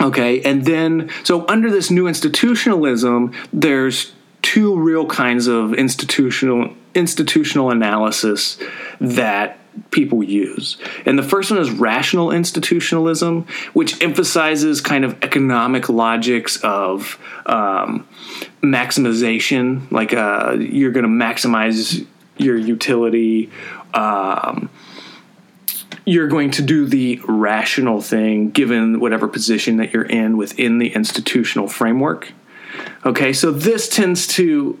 [0.00, 0.40] Okay?
[0.42, 4.12] And then so under this new institutionalism there's
[4.48, 8.58] two real kinds of institutional institutional analysis
[8.98, 9.58] that
[9.90, 10.78] people use.
[11.04, 18.08] And the first one is rational institutionalism, which emphasizes kind of economic logics of um,
[18.62, 22.06] maximization, like uh, you're going to maximize
[22.38, 23.50] your utility.
[23.92, 24.70] Um,
[26.06, 30.94] you're going to do the rational thing given whatever position that you're in within the
[30.94, 32.32] institutional framework.
[33.06, 34.78] Okay, so this tends to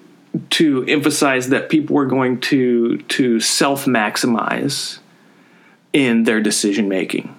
[0.50, 4.98] to emphasize that people were going to to self maximize
[5.92, 7.34] in their decision making.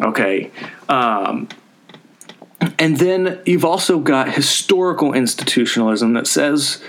[0.00, 0.50] Okay.
[0.88, 1.48] Um,
[2.78, 6.82] and then you've also got historical institutionalism that says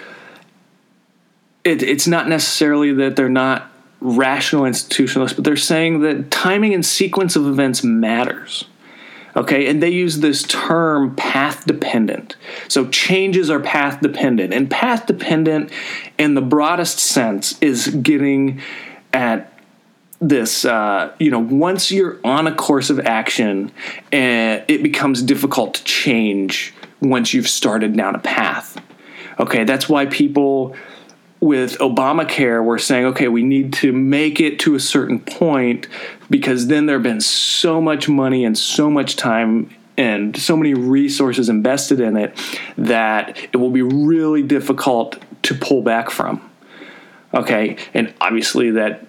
[1.63, 6.85] it, it's not necessarily that they're not rational institutionalists, but they're saying that timing and
[6.85, 8.65] sequence of events matters.
[9.35, 12.35] Okay, and they use this term path dependent.
[12.67, 14.53] So changes are path dependent.
[14.53, 15.71] And path dependent,
[16.17, 18.61] in the broadest sense, is getting
[19.13, 19.51] at
[20.21, 23.71] this uh, you know once you're on a course of action
[24.13, 28.79] uh, it becomes difficult to change once you've started down a path
[29.39, 30.75] okay that's why people
[31.41, 35.87] with Obamacare, we're saying, okay, we need to make it to a certain point
[36.29, 40.73] because then there have been so much money and so much time and so many
[40.73, 42.37] resources invested in it
[42.77, 46.47] that it will be really difficult to pull back from.
[47.33, 49.05] Okay, and obviously that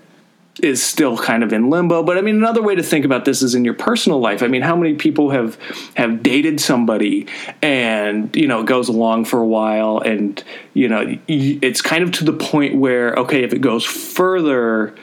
[0.62, 2.04] is still kind of in limbo.
[2.04, 4.42] But I mean, another way to think about this is in your personal life.
[4.42, 5.58] I mean, how many people have
[5.94, 7.26] have dated somebody
[7.60, 10.42] and you know goes along for a while, and
[10.72, 14.94] you know it's kind of to the point where okay, if it goes further.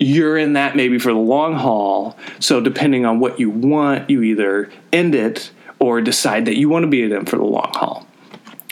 [0.00, 2.16] You're in that maybe for the long haul.
[2.38, 6.84] So, depending on what you want, you either end it or decide that you want
[6.84, 8.06] to be in it for the long haul.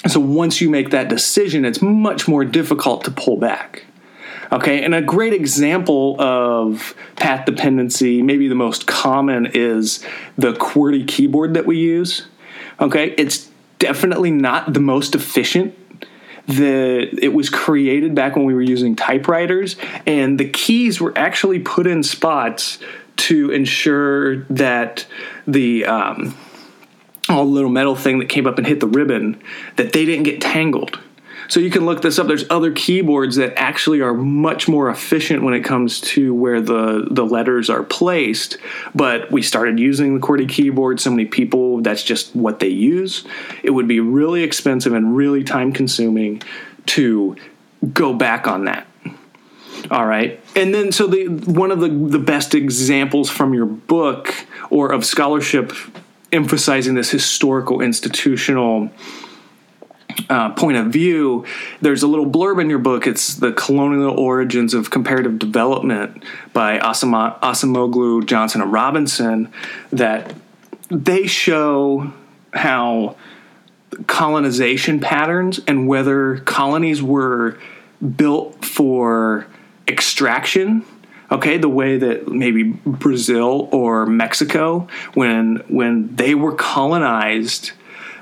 [0.06, 3.82] So, once you make that decision, it's much more difficult to pull back.
[4.52, 10.04] Okay, and a great example of path dependency, maybe the most common, is
[10.38, 12.26] the QWERTY keyboard that we use.
[12.80, 15.74] Okay, it's definitely not the most efficient.
[16.46, 19.74] The it was created back when we were using typewriters,
[20.06, 22.78] and the keys were actually put in spots
[23.16, 25.06] to ensure that
[25.48, 26.36] the um,
[27.28, 29.42] all little metal thing that came up and hit the ribbon
[29.74, 31.00] that they didn't get tangled
[31.48, 32.26] so you can look this up.
[32.26, 37.06] There's other keyboards that actually are much more efficient when it comes to where the,
[37.10, 38.58] the letters are placed.
[38.94, 41.00] But we started using the QWERTY keyboard.
[41.00, 43.24] So many people, that's just what they use.
[43.62, 46.42] It would be really expensive and really time consuming
[46.86, 47.36] to
[47.92, 48.86] go back on that.
[49.90, 50.40] All right.
[50.56, 54.34] And then so the one of the, the best examples from your book
[54.70, 55.72] or of scholarship
[56.32, 58.90] emphasizing this historical institutional
[60.28, 61.44] uh, point of view,
[61.80, 63.06] there's a little blurb in your book.
[63.06, 69.52] It's the colonial origins of comparative development by Asama, Acemoglu, Johnson, and Robinson.
[69.92, 70.34] That
[70.90, 72.12] they show
[72.52, 73.16] how
[74.06, 77.58] colonization patterns and whether colonies were
[78.16, 79.46] built for
[79.88, 80.84] extraction
[81.30, 87.72] okay the way that maybe brazil or mexico when when they were colonized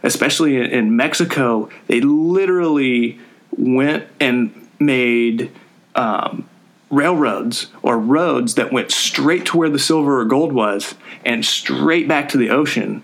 [0.05, 3.19] especially in, Mexico, they literally
[3.57, 5.51] went and made
[5.97, 6.49] um,
[6.91, 10.95] railroads or roads that went straight to where the silver or gold was
[11.25, 13.03] and straight back to the ocean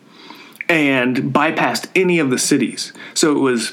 [0.69, 2.93] and bypassed any of the cities.
[3.15, 3.73] So it was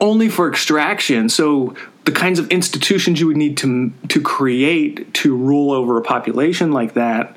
[0.00, 1.28] only for extraction.
[1.30, 1.74] So
[2.04, 6.70] the kinds of institutions you would need to to create to rule over a population
[6.72, 7.36] like that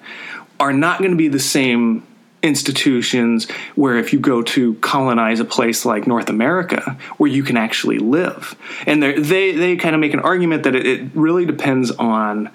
[0.60, 2.06] are not going to be the same
[2.46, 7.58] institutions where if you go to colonize a place like North America, where you can
[7.58, 11.92] actually live, and they they kind of make an argument that it, it really depends
[11.92, 12.50] on.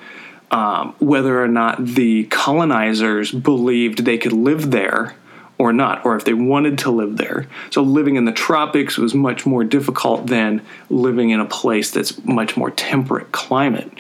[0.53, 5.15] Um, whether or not the colonizers believed they could live there
[5.59, 7.47] or not, or if they wanted to live there.
[7.71, 12.25] So living in the tropics was much more difficult than living in a place that's
[12.25, 13.93] much more temperate climate.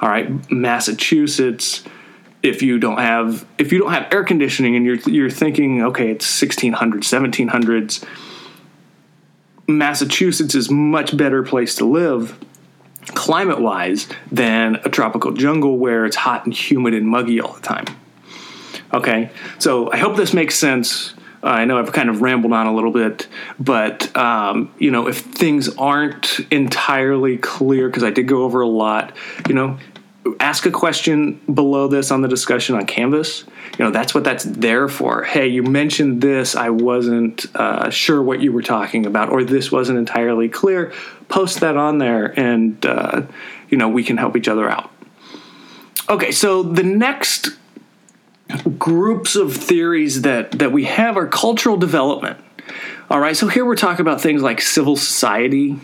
[0.00, 1.82] All right, Massachusetts,
[2.42, 6.10] if you don't have if you don't have air conditioning and you're you're thinking okay
[6.10, 8.04] it's 1600s 1700s
[9.70, 12.38] Massachusetts is much better place to live
[13.14, 17.60] climate wise than a tropical jungle where it's hot and humid and muggy all the
[17.60, 17.84] time.
[18.92, 19.30] Okay?
[19.58, 21.14] So I hope this makes sense.
[21.42, 23.28] I know I've kind of rambled on a little bit,
[23.60, 28.66] but um, you know, if things aren't entirely clear, because I did go over a
[28.66, 29.16] lot,
[29.46, 29.78] you know,
[30.40, 33.44] ask a question below this on the discussion on Canvas.
[33.78, 35.24] You know, that's what that's there for.
[35.24, 36.56] Hey, you mentioned this.
[36.56, 40.92] I wasn't uh, sure what you were talking about, or this wasn't entirely clear.
[41.28, 43.22] Post that on there, and uh,
[43.68, 44.90] you know we can help each other out.
[46.08, 47.50] Okay, so the next
[48.78, 52.38] groups of theories that that we have are cultural development.
[53.10, 55.78] All right, so here we're talking about things like civil society,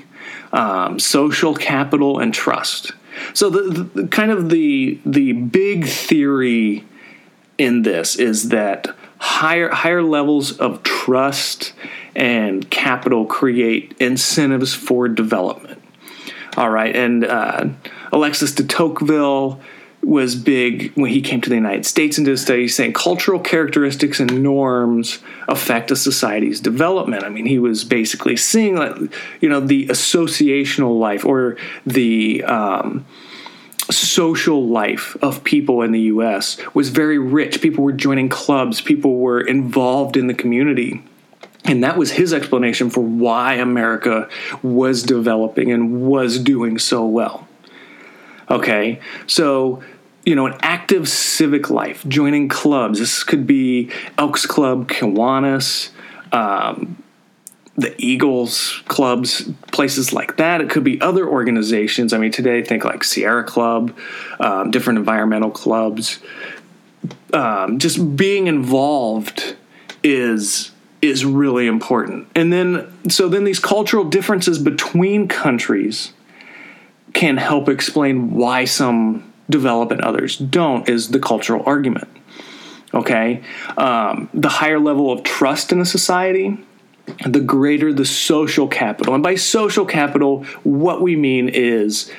[0.53, 2.93] um, social capital, and trust.
[3.33, 6.85] So the, the kind of the the big theory
[7.59, 11.73] in this is that higher higher levels of trust
[12.15, 15.81] and capital create incentives for development.
[16.57, 17.69] All right, and uh,
[18.13, 19.61] Alexis de Tocqueville
[20.07, 23.41] was big when he came to the United States and did a study saying cultural
[23.41, 27.25] characteristics and norms affect a society's development.
[27.25, 28.97] I mean, he was basically seeing, like,
[29.41, 33.07] you know, the associational life or the um,
[33.91, 36.57] social life of people in the U.S.
[36.75, 37.61] was very rich.
[37.61, 38.81] People were joining clubs.
[38.81, 41.03] People were involved in the community.
[41.65, 44.29] And that was his explanation for why America
[44.63, 47.49] was developing and was doing so well.
[48.51, 49.83] Okay, so
[50.25, 52.99] you know, an active civic life, joining clubs.
[52.99, 55.91] This could be Elks Club, Kiwanis,
[56.33, 57.03] um,
[57.77, 60.61] the Eagles clubs, places like that.
[60.61, 62.13] It could be other organizations.
[62.13, 63.97] I mean, today think like Sierra Club,
[64.41, 66.21] um, different environmental clubs.
[67.33, 69.57] Um, just being involved
[70.03, 70.71] is
[71.03, 72.29] is really important.
[72.35, 76.14] And then so then these cultural differences between countries
[77.15, 82.09] can help explain why some develop and others don't is the cultural argument.
[82.93, 83.43] Okay,
[83.77, 86.59] um, the higher level of trust in a society,
[87.27, 89.15] the greater the social capital.
[89.15, 92.11] And by social capital, what we mean is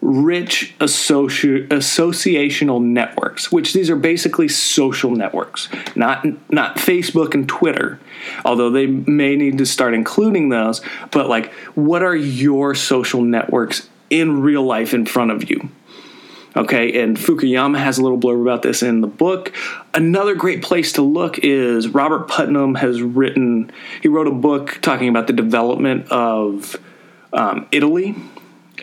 [0.00, 7.98] rich associ- associational networks, which these are basically social networks, not not Facebook and Twitter,
[8.44, 10.80] although they may need to start including those.
[11.10, 13.88] But like, what are your social networks
[14.20, 15.68] in real life in front of you?
[16.56, 19.52] Okay, and Fukuyama has a little blurb about this in the book.
[19.92, 25.08] Another great place to look is Robert Putnam has written, he wrote a book talking
[25.08, 26.76] about the development of
[27.32, 28.14] um, Italy,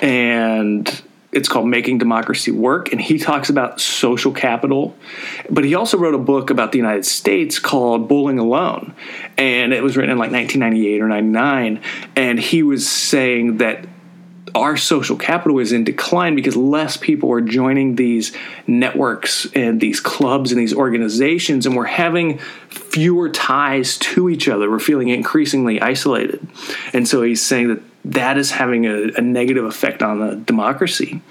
[0.01, 1.01] and
[1.31, 2.91] it's called Making Democracy Work.
[2.91, 4.95] And he talks about social capital.
[5.49, 8.93] But he also wrote a book about the United States called Bowling Alone.
[9.37, 11.81] And it was written in like 1998 or 99.
[12.15, 13.85] And he was saying that
[14.53, 18.35] our social capital is in decline because less people are joining these
[18.67, 22.37] networks and these clubs and these organizations, and we're having
[22.69, 24.69] fewer ties to each other.
[24.69, 26.45] We're feeling increasingly isolated.
[26.93, 31.21] And so he's saying that that is having a, a negative effect on the democracy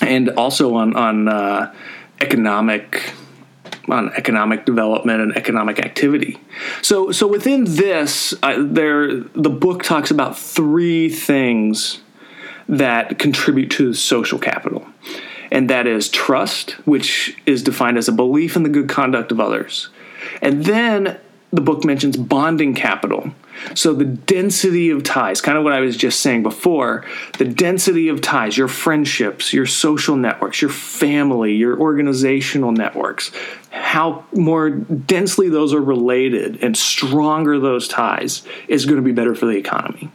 [0.00, 1.74] and also on, on uh,
[2.20, 3.12] economic
[3.88, 6.38] on economic development and economic activity.
[6.82, 12.00] So, so within this, uh, there the book talks about three things
[12.68, 14.86] that contribute to social capital,
[15.50, 19.40] and that is trust, which is defined as a belief in the good conduct of
[19.40, 19.88] others,
[20.40, 21.18] and then
[21.52, 23.30] the book mentions bonding capital.
[23.74, 27.04] So the density of ties, kind of what I was just saying before,
[27.38, 33.30] the density of ties, your friendships, your social networks, your family, your organizational networks,
[33.70, 39.34] how more densely those are related and stronger those ties is going to be better
[39.34, 40.10] for the economy.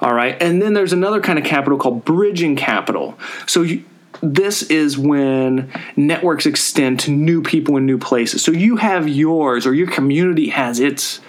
[0.00, 0.40] All right.
[0.40, 3.18] And then there's another kind of capital called bridging capital.
[3.46, 3.84] So you,
[4.22, 8.42] this is when networks extend to new people in new places.
[8.42, 11.20] So you have yours, or your community has its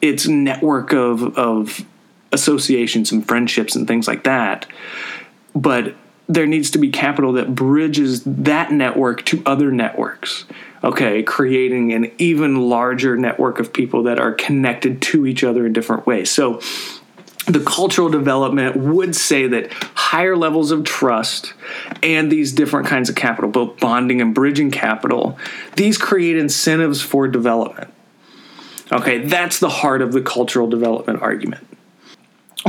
[0.00, 1.84] its network of of
[2.32, 4.66] associations and friendships and things like that.
[5.54, 5.94] But
[6.28, 10.46] there needs to be capital that bridges that network to other networks.
[10.84, 15.72] Okay, creating an even larger network of people that are connected to each other in
[15.72, 16.30] different ways.
[16.30, 16.60] So
[17.46, 21.54] the cultural development would say that higher levels of trust
[22.02, 25.38] and these different kinds of capital, both bonding and bridging capital,
[25.76, 27.92] these create incentives for development.
[28.92, 31.66] Okay, that's the heart of the cultural development argument.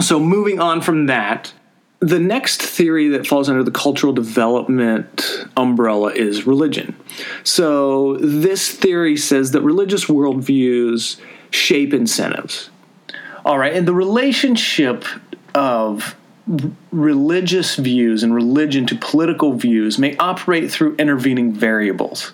[0.02, 1.54] So, moving on from that,
[2.00, 6.96] the next theory that falls under the cultural development umbrella is religion.
[7.44, 11.20] So, this theory says that religious worldviews
[11.52, 12.70] shape incentives.
[13.46, 15.06] All right, and the relationship
[15.54, 16.16] of
[16.92, 22.34] religious views and religion to political views may operate through intervening variables.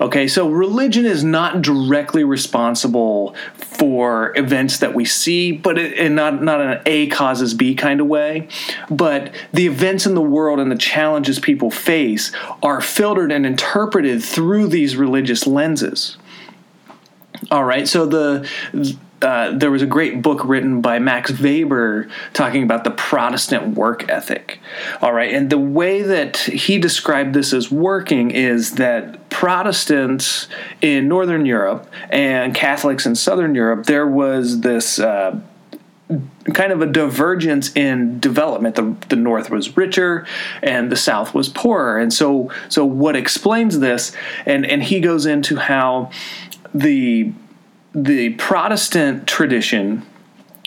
[0.00, 6.42] Okay, so religion is not directly responsible for events that we see, but and not
[6.42, 8.48] not an A causes B kind of way.
[8.90, 12.32] But the events in the world and the challenges people face
[12.62, 16.16] are filtered and interpreted through these religious lenses.
[17.50, 18.48] All right, so the
[19.22, 24.08] uh, there was a great book written by Max Weber talking about the Protestant work
[24.10, 24.60] ethic.
[25.00, 30.48] All right, and the way that he described this as working is that Protestants
[30.82, 34.98] in Northern Europe and Catholics in Southern Europe, there was this.
[34.98, 35.40] Uh,
[36.54, 38.76] kind of a divergence in development.
[38.76, 40.24] The, the North was richer
[40.62, 41.98] and the South was poorer.
[41.98, 44.12] And so so what explains this
[44.46, 46.12] and and he goes into how
[46.72, 47.32] the
[47.96, 50.04] the Protestant tradition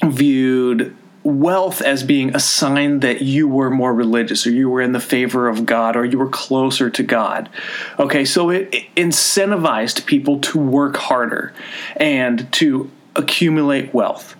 [0.03, 4.93] viewed wealth as being a sign that you were more religious or you were in
[4.93, 7.47] the favor of God or you were closer to God.
[7.99, 11.53] Okay, so it, incentivized people to work harder
[11.97, 14.35] and to accumulate wealth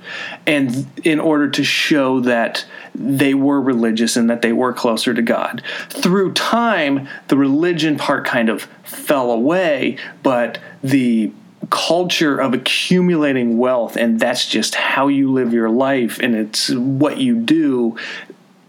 [0.47, 2.65] and in order to show that
[2.95, 5.61] they were religious and that they were closer to God.
[5.89, 11.31] Through time, the religion part kind of fell away, but the
[11.69, 17.17] culture of accumulating wealth and that's just how you live your life and it's what
[17.17, 17.95] you do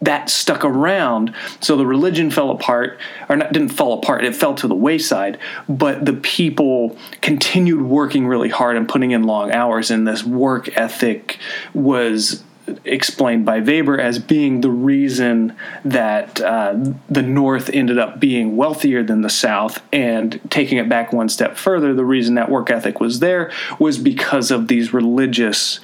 [0.03, 1.35] that stuck around.
[1.61, 2.99] So the religion fell apart
[3.29, 5.39] or not didn't fall apart it fell to the wayside
[5.69, 10.77] but the people continued working really hard and putting in long hours and this work
[10.77, 11.39] ethic
[11.75, 12.43] was
[12.85, 16.75] explained by Weber as being the reason that uh,
[17.09, 19.83] the North ended up being wealthier than the South.
[19.93, 23.99] And taking it back one step further, the reason that work ethic was there was
[23.99, 25.81] because of these religious,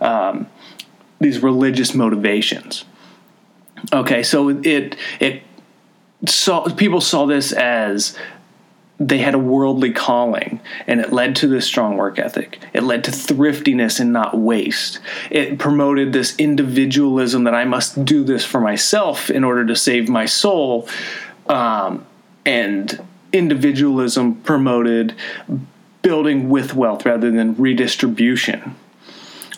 [0.00, 0.48] um,
[1.20, 2.84] these religious motivations.
[3.92, 5.42] Okay, so it it
[6.26, 8.16] saw people saw this as
[9.00, 12.58] they had a worldly calling and it led to this strong work ethic.
[12.72, 14.98] It led to thriftiness and not waste.
[15.30, 20.08] It promoted this individualism that i must do this for myself in order to save
[20.08, 20.88] my soul
[21.48, 22.04] um,
[22.44, 25.14] and individualism promoted
[26.02, 28.74] building with wealth rather than redistribution.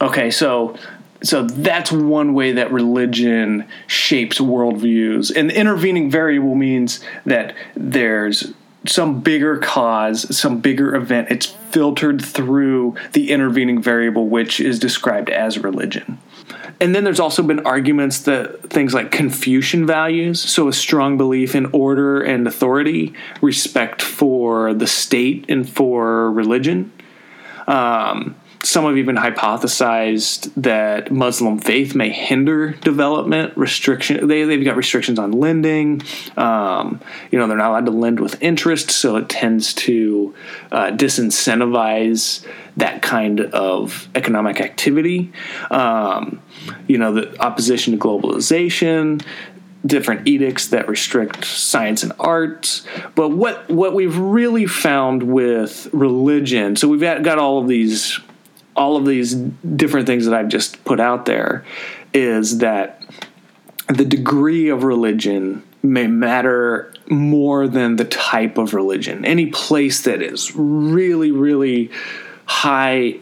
[0.02, 0.76] Okay so
[1.22, 5.30] so that's one way that religion shapes worldviews.
[5.34, 8.54] And the intervening variable means that there's
[8.86, 11.28] some bigger cause, some bigger event.
[11.30, 16.18] It's filtered through the intervening variable, which is described as religion.
[16.80, 21.54] And then there's also been arguments that things like Confucian values, so a strong belief
[21.54, 23.12] in order and authority,
[23.42, 26.90] respect for the state and for religion.
[27.66, 33.56] Um, some have even hypothesized that Muslim faith may hinder development.
[33.56, 36.02] Restriction they they've got restrictions on lending.
[36.36, 37.00] Um,
[37.30, 40.34] you know they're not allowed to lend with interest, so it tends to
[40.70, 42.46] uh, disincentivize
[42.76, 45.32] that kind of economic activity.
[45.70, 46.42] Um,
[46.86, 49.24] you know the opposition to globalization,
[49.86, 52.86] different edicts that restrict science and arts.
[53.14, 58.20] But what what we've really found with religion, so we've got, got all of these
[58.76, 61.64] all of these different things that I've just put out there
[62.12, 63.02] is that
[63.88, 69.24] the degree of religion may matter more than the type of religion.
[69.24, 71.90] Any place that is really, really
[72.44, 73.16] high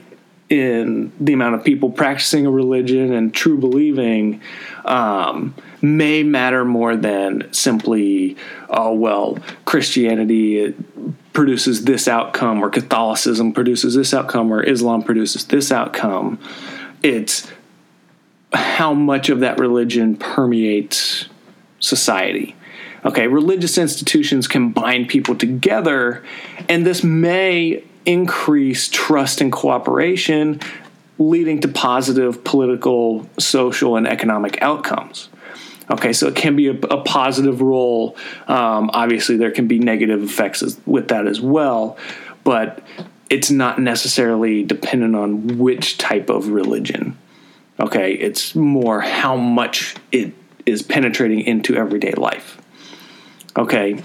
[0.48, 4.40] in the amount of people practicing a religion and true believing
[4.84, 8.36] um, may matter more than simply,
[8.70, 10.74] oh, well, Christianity
[11.38, 16.36] produces this outcome, or Catholicism produces this outcome, or Islam produces this outcome.
[17.00, 17.48] It's
[18.52, 21.28] how much of that religion permeates
[21.78, 22.56] society.
[23.04, 26.24] Okay, religious institutions can bind people together,
[26.68, 30.60] and this may increase trust and cooperation,
[31.20, 35.28] leading to positive political, social, and economic outcomes.
[35.90, 38.16] Okay, so it can be a, a positive role.
[38.46, 41.96] Um, obviously, there can be negative effects as, with that as well,
[42.44, 42.82] but
[43.30, 47.16] it's not necessarily dependent on which type of religion.
[47.80, 50.34] Okay, it's more how much it
[50.66, 52.60] is penetrating into everyday life.
[53.56, 54.02] Okay,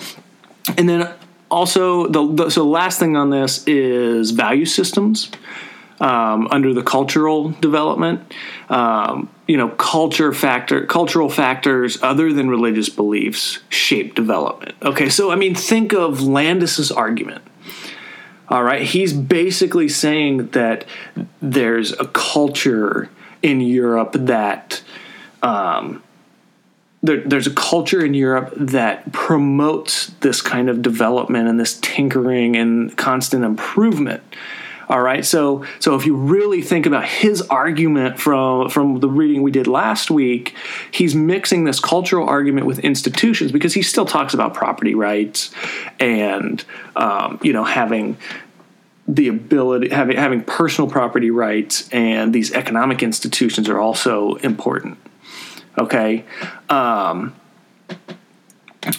[0.77, 1.09] and then
[1.51, 5.31] also the, the so last thing on this is value systems
[5.99, 8.33] um, under the cultural development.
[8.69, 14.75] Um, you know, culture factor, cultural factors other than religious beliefs shape development.
[14.81, 17.43] Okay, so I mean, think of Landes's argument.
[18.49, 20.85] All right, he's basically saying that
[21.41, 23.09] there's a culture
[23.41, 24.81] in Europe that
[25.41, 26.03] um,
[27.03, 32.55] there, there's a culture in Europe that promotes this kind of development and this tinkering
[32.55, 34.23] and constant improvement.
[34.89, 39.41] All right, so so if you really think about his argument from from the reading
[39.41, 40.55] we did last week,
[40.91, 45.51] he's mixing this cultural argument with institutions because he still talks about property rights
[45.99, 46.63] and
[46.95, 48.17] um, you know having
[49.07, 54.97] the ability having having personal property rights and these economic institutions are also important.
[55.77, 56.25] Okay.
[56.69, 57.35] Um,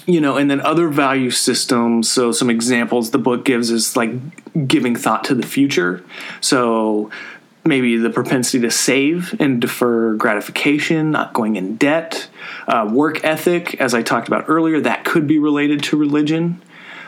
[0.06, 2.10] you know, and then other value systems.
[2.10, 4.12] So, some examples the book gives is like
[4.66, 6.04] giving thought to the future.
[6.40, 7.10] So,
[7.64, 12.28] maybe the propensity to save and defer gratification, not going in debt,
[12.68, 16.62] uh, work ethic, as I talked about earlier, that could be related to religion.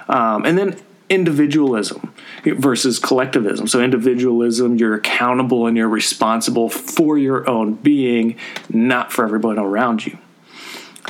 [0.09, 2.12] Um, and then individualism
[2.45, 3.66] versus collectivism.
[3.68, 8.37] So, individualism, you're accountable and you're responsible for your own being,
[8.68, 10.18] not for everyone around you.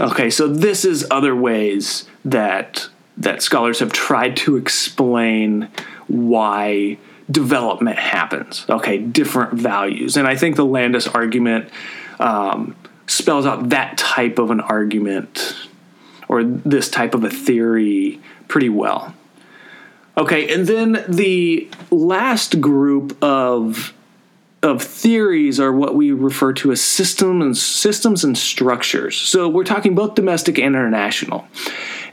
[0.01, 5.71] Okay, so this is other ways that that scholars have tried to explain
[6.07, 6.99] why
[7.31, 8.67] development happens.
[8.69, 11.71] Okay, different values, and I think the Landes argument
[12.21, 12.77] um,
[13.07, 15.57] spells out that type of an argument
[16.29, 19.15] or this type of a theory pretty well.
[20.19, 23.93] Okay, and then the last group of
[24.67, 29.17] of theories are what we refer to as system and systems and structures.
[29.17, 31.47] So we're talking both domestic and international.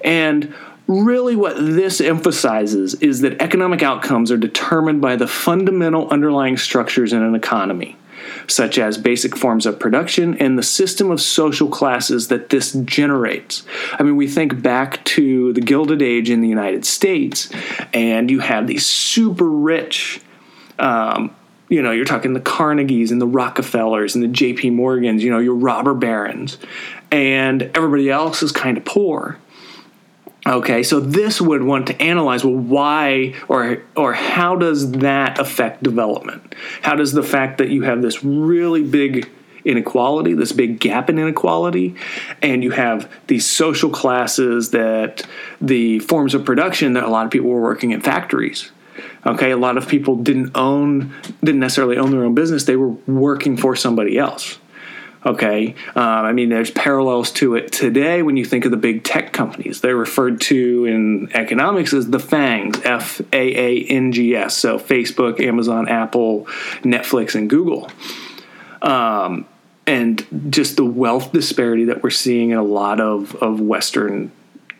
[0.01, 0.53] And
[0.87, 7.11] really what this emphasizes is that economic outcomes are determined by the fundamental underlying structures
[7.11, 7.97] in an economy.
[8.47, 13.63] such as basic forms of production and the system of social classes that this generates.
[13.93, 17.49] I mean, we think back to the Gilded Age in the United States,
[17.93, 20.21] and you have these super rich.
[20.79, 21.35] Um,
[21.69, 24.71] you know, you're talking the Carnegies and the Rockefellers and the J.P.
[24.71, 26.57] Morgans, you know, your robber barons,
[27.11, 29.37] and everybody else is kind of poor.
[30.45, 35.83] Okay, so this would want to analyze well why or or how does that affect
[35.83, 36.53] development?
[36.81, 39.29] How does the fact that you have this really big
[39.63, 41.95] inequality, this big gap in inequality,
[42.41, 45.25] and you have these social classes that
[45.61, 48.71] the forms of production that a lot of people were working in factories
[49.25, 52.65] Okay, a lot of people didn't own, didn't necessarily own their own business.
[52.65, 54.59] They were working for somebody else.
[55.25, 59.05] Okay, um, I mean, there's parallels to it today when you think of the big
[59.05, 59.79] tech companies.
[59.79, 64.57] They're referred to in economics as the FANGs, F A A N G S.
[64.57, 66.45] So Facebook, Amazon, Apple,
[66.81, 67.89] Netflix, and Google.
[68.81, 69.45] Um,
[69.87, 74.31] and just the wealth disparity that we're seeing in a lot of, of Western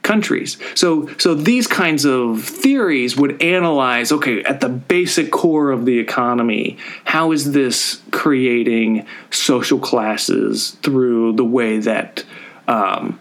[0.04, 0.58] countries.
[0.76, 5.98] So so these kinds of theories would analyze okay at the basic core of the
[5.98, 12.26] economy how is this creating social classes through the way that
[12.68, 13.20] um,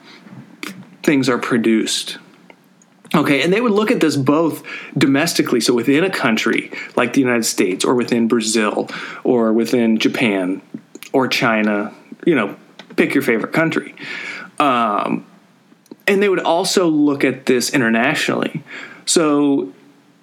[1.03, 2.19] things are produced.
[3.15, 4.63] Okay, and they would look at this both
[4.97, 8.89] domestically, so within a country like the United States, or within Brazil,
[9.23, 10.63] or within Japan,
[11.13, 11.93] or China,
[12.25, 12.57] you know,
[12.97, 13.95] pick your favorite country.
[14.59, 15.27] Um,
[16.07, 18.63] and they would also look at this internationally.
[19.05, 19.73] So,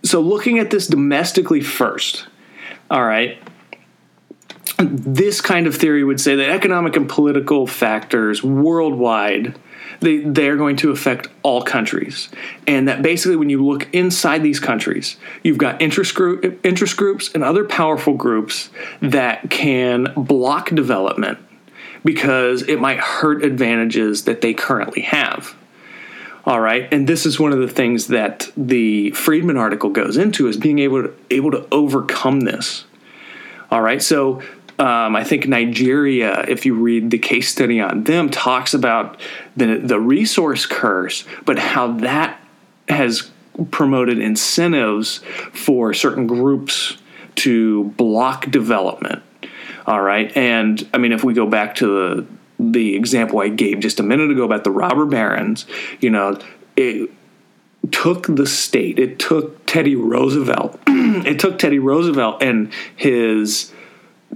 [0.03, 2.27] so looking at this domestically first,
[2.89, 3.41] all right.
[4.77, 9.55] This kind of theory would say that economic and political factors worldwide
[9.99, 12.29] they they're going to affect all countries,
[12.67, 17.31] and that basically when you look inside these countries, you've got interest group interest groups
[17.33, 18.69] and other powerful groups
[19.01, 21.37] that can block development
[22.03, 25.55] because it might hurt advantages that they currently have.
[26.45, 30.47] All right, and this is one of the things that the Friedman article goes into
[30.47, 32.85] is being able to able to overcome this.
[33.71, 34.41] All right, so
[34.79, 39.19] um, I think Nigeria, if you read the case study on them, talks about
[39.57, 42.41] the the resource curse, but how that
[42.87, 43.29] has
[43.71, 45.17] promoted incentives
[45.51, 46.97] for certain groups
[47.35, 49.21] to block development.
[49.85, 52.27] All right, and I mean, if we go back to the
[52.59, 55.65] the example I gave just a minute ago about the robber barons,
[55.99, 56.39] you know,
[56.75, 57.09] it
[57.91, 63.71] took the state, it took Teddy Roosevelt, it took Teddy Roosevelt and his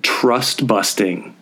[0.01, 1.35] trust busting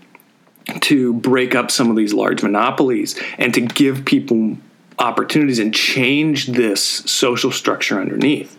[0.81, 4.57] to break up some of these large monopolies and to give people
[4.99, 8.57] opportunities and change this social structure underneath.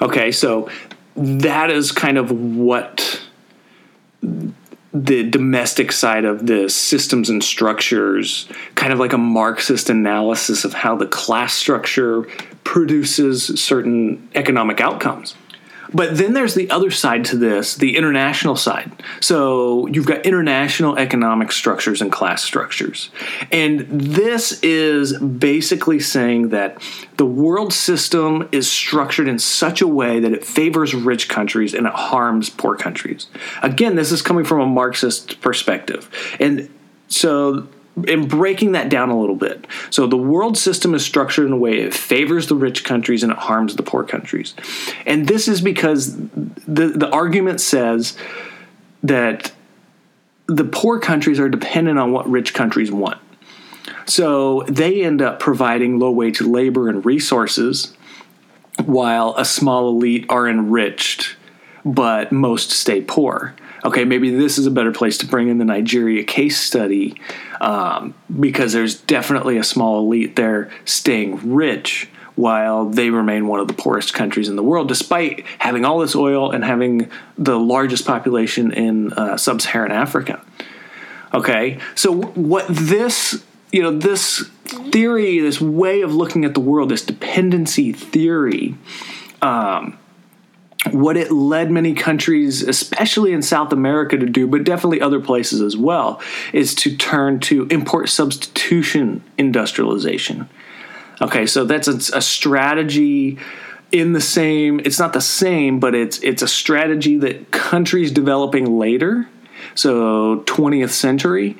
[0.00, 0.70] Okay, so
[1.16, 3.20] that is kind of what
[4.94, 10.74] the domestic side of the systems and structures, kind of like a Marxist analysis of
[10.74, 12.22] how the class structure
[12.64, 15.34] produces certain economic outcomes.
[15.94, 18.90] But then there's the other side to this, the international side.
[19.20, 23.10] So you've got international economic structures and class structures.
[23.50, 26.82] And this is basically saying that
[27.16, 31.86] the world system is structured in such a way that it favors rich countries and
[31.86, 33.26] it harms poor countries.
[33.62, 36.10] Again, this is coming from a Marxist perspective.
[36.40, 36.68] And
[37.08, 37.68] so
[38.08, 39.66] and breaking that down a little bit.
[39.90, 43.32] So the world system is structured in a way it favors the rich countries and
[43.32, 44.54] it harms the poor countries.
[45.06, 48.16] And this is because the, the argument says
[49.02, 49.52] that
[50.46, 53.18] the poor countries are dependent on what rich countries want.
[54.06, 57.96] So they end up providing low wage labor and resources
[58.84, 61.36] while a small elite are enriched,
[61.84, 63.54] but most stay poor
[63.84, 67.20] okay, maybe this is a better place to bring in the Nigeria case study
[67.60, 73.68] um, because there's definitely a small elite there staying rich while they remain one of
[73.68, 78.06] the poorest countries in the world, despite having all this oil and having the largest
[78.06, 80.42] population in uh, sub Saharan Africa.
[81.34, 84.48] Okay, so what this you know this
[84.92, 88.76] theory, this way of looking at the world, this dependency theory.
[89.40, 89.98] Um,
[90.90, 95.60] what it led many countries, especially in South America, to do, but definitely other places
[95.60, 96.20] as well,
[96.52, 100.48] is to turn to import substitution industrialization.
[101.20, 103.38] Okay, so that's a, a strategy
[103.92, 104.80] in the same.
[104.80, 109.28] It's not the same, but it's it's a strategy that countries developing later,
[109.74, 111.56] so 20th century,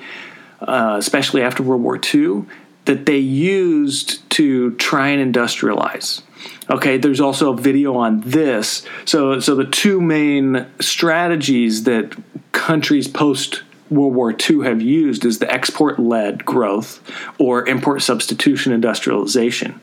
[0.61, 2.45] uh, especially after World War II,
[2.85, 6.23] that they used to try and industrialize.
[6.69, 8.85] Okay, there's also a video on this.
[9.05, 12.17] So, so the two main strategies that
[12.53, 13.63] countries post
[13.93, 17.03] World War II have used is the export led growth
[17.39, 19.81] or import substitution industrialization.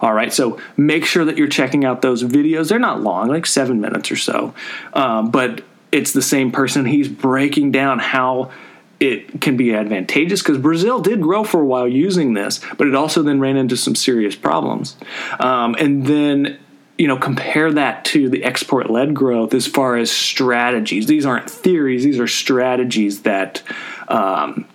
[0.00, 2.68] All right, so make sure that you're checking out those videos.
[2.68, 4.54] They're not long, like seven minutes or so,
[4.94, 6.86] um, but it's the same person.
[6.86, 8.50] He's breaking down how
[9.00, 12.94] it can be advantageous because Brazil did grow for a while using this, but it
[12.94, 14.96] also then ran into some serious problems.
[15.40, 16.58] Um, and then
[16.98, 21.06] you know compare that to the export led growth as far as strategies.
[21.06, 23.62] These aren't theories these are strategies that
[24.08, 24.66] um,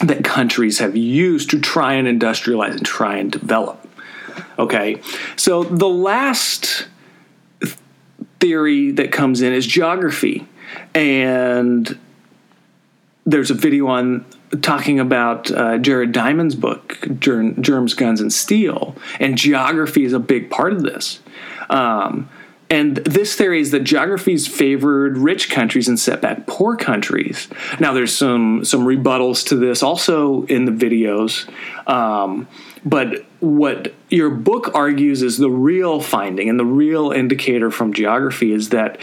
[0.00, 3.84] that countries have used to try and industrialize and try and develop.
[4.58, 5.00] Okay?
[5.36, 6.86] So the last
[8.38, 10.46] theory that comes in is geography.
[10.94, 11.98] And
[13.28, 14.24] there's a video on
[14.62, 20.50] talking about uh, Jared Diamond's book, Germs, Guns, and Steel, and geography is a big
[20.50, 21.20] part of this.
[21.68, 22.30] Um,
[22.70, 27.48] and this theory is that geography's favored rich countries and set back poor countries.
[27.78, 31.48] Now, there's some some rebuttals to this also in the videos,
[31.86, 32.48] um,
[32.84, 38.52] but what your book argues is the real finding and the real indicator from geography
[38.52, 38.98] is that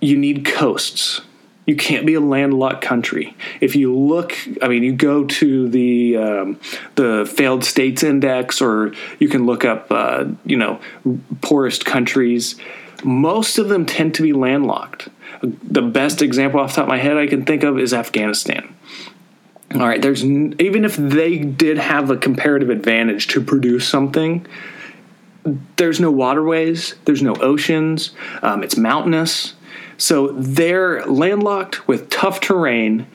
[0.00, 1.20] you need coasts
[1.66, 3.36] you can't be a landlocked country.
[3.60, 6.60] If you look, I mean, you go to the um,
[6.94, 10.80] the failed states index, or you can look up, uh, you know,
[11.42, 12.54] poorest countries.
[13.04, 15.08] Most of them tend to be landlocked.
[15.42, 18.74] The best example off the top of my head I can think of is Afghanistan.
[19.74, 24.46] All right, there's even if they did have a comparative advantage to produce something,
[25.76, 28.12] there's no waterways, there's no oceans,
[28.42, 29.54] um, it's mountainous.
[29.98, 33.06] So they're landlocked with tough terrain.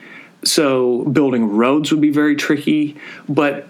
[0.44, 2.96] So building roads would be very tricky.
[3.28, 3.68] But,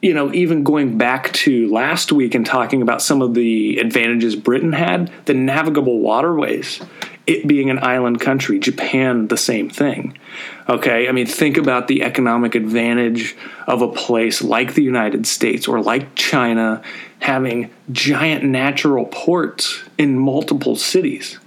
[0.00, 4.36] you know, even going back to last week and talking about some of the advantages
[4.36, 6.80] Britain had, the navigable waterways,
[7.26, 10.18] it being an island country, Japan, the same thing.
[10.68, 13.36] Okay, I mean, think about the economic advantage
[13.66, 16.82] of a place like the United States or like China
[17.20, 21.38] having giant natural ports in multiple cities.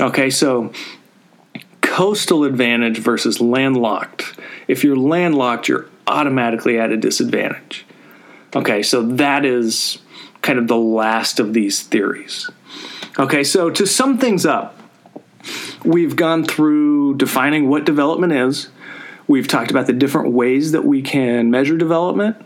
[0.00, 0.72] Okay, so
[1.80, 4.38] coastal advantage versus landlocked.
[4.66, 7.84] If you're landlocked, you're automatically at a disadvantage.
[8.54, 9.98] Okay, so that is
[10.40, 12.50] kind of the last of these theories.
[13.18, 14.78] Okay, so to sum things up,
[15.84, 18.68] we've gone through defining what development is.
[19.28, 22.36] We've talked about the different ways that we can measure development.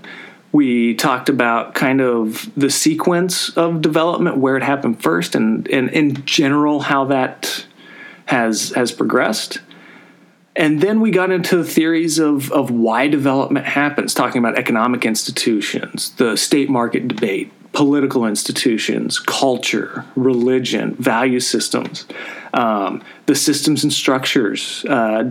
[0.57, 5.91] We talked about kind of the sequence of development, where it happened first, and, and
[5.91, 7.67] in general how that
[8.25, 9.61] has has progressed.
[10.57, 16.13] And then we got into theories of, of why development happens, talking about economic institutions,
[16.17, 22.07] the state market debate, political institutions, culture, religion, value systems,
[22.55, 25.25] um, the systems and structures, uh,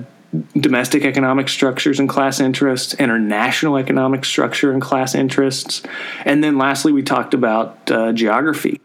[0.57, 5.83] domestic economic structures and class interests, international economic structure and class interests,
[6.25, 8.81] and then lastly, we talked about uh, geography.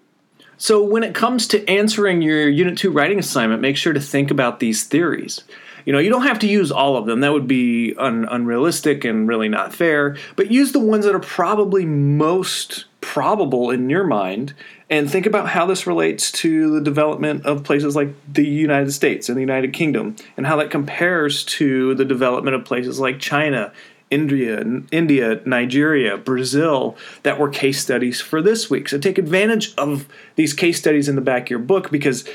[0.57, 4.31] So, when it comes to answering your Unit 2 writing assignment, make sure to think
[4.31, 5.43] about these theories.
[5.85, 7.21] You know, you don't have to use all of them.
[7.21, 10.17] That would be un- unrealistic and really not fair.
[10.37, 14.55] But use the ones that are probably most probable in your mind
[14.89, 19.29] and think about how this relates to the development of places like the United States
[19.29, 23.73] and the United Kingdom and how that compares to the development of places like China,
[24.11, 28.89] India, India, Nigeria, Brazil that were case studies for this week.
[28.89, 32.29] So take advantage of these case studies in the back of your book because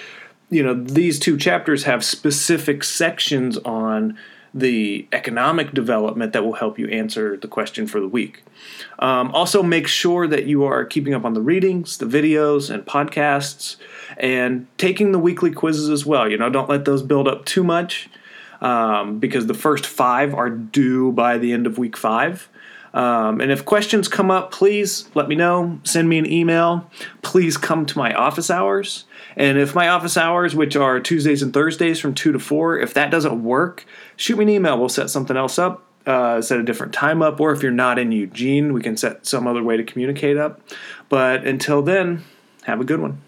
[0.50, 4.18] you know these two chapters have specific sections on
[4.56, 8.42] the economic development that will help you answer the question for the week.
[9.00, 12.86] Um, also, make sure that you are keeping up on the readings, the videos, and
[12.86, 13.76] podcasts,
[14.16, 16.32] and taking the weekly quizzes as well.
[16.32, 18.10] You know, don't let those build up too much
[18.62, 22.48] um, because the first five are due by the end of week five.
[22.96, 25.80] Um, and if questions come up, please let me know.
[25.84, 26.90] Send me an email.
[27.22, 29.04] Please come to my office hours.
[29.36, 32.94] And if my office hours, which are Tuesdays and Thursdays from 2 to 4, if
[32.94, 33.86] that doesn't work,
[34.16, 34.80] shoot me an email.
[34.80, 37.42] We'll set something else up, uh, set a different time up.
[37.42, 40.62] Or if you're not in Eugene, we can set some other way to communicate up.
[41.10, 42.24] But until then,
[42.64, 43.22] have a good one.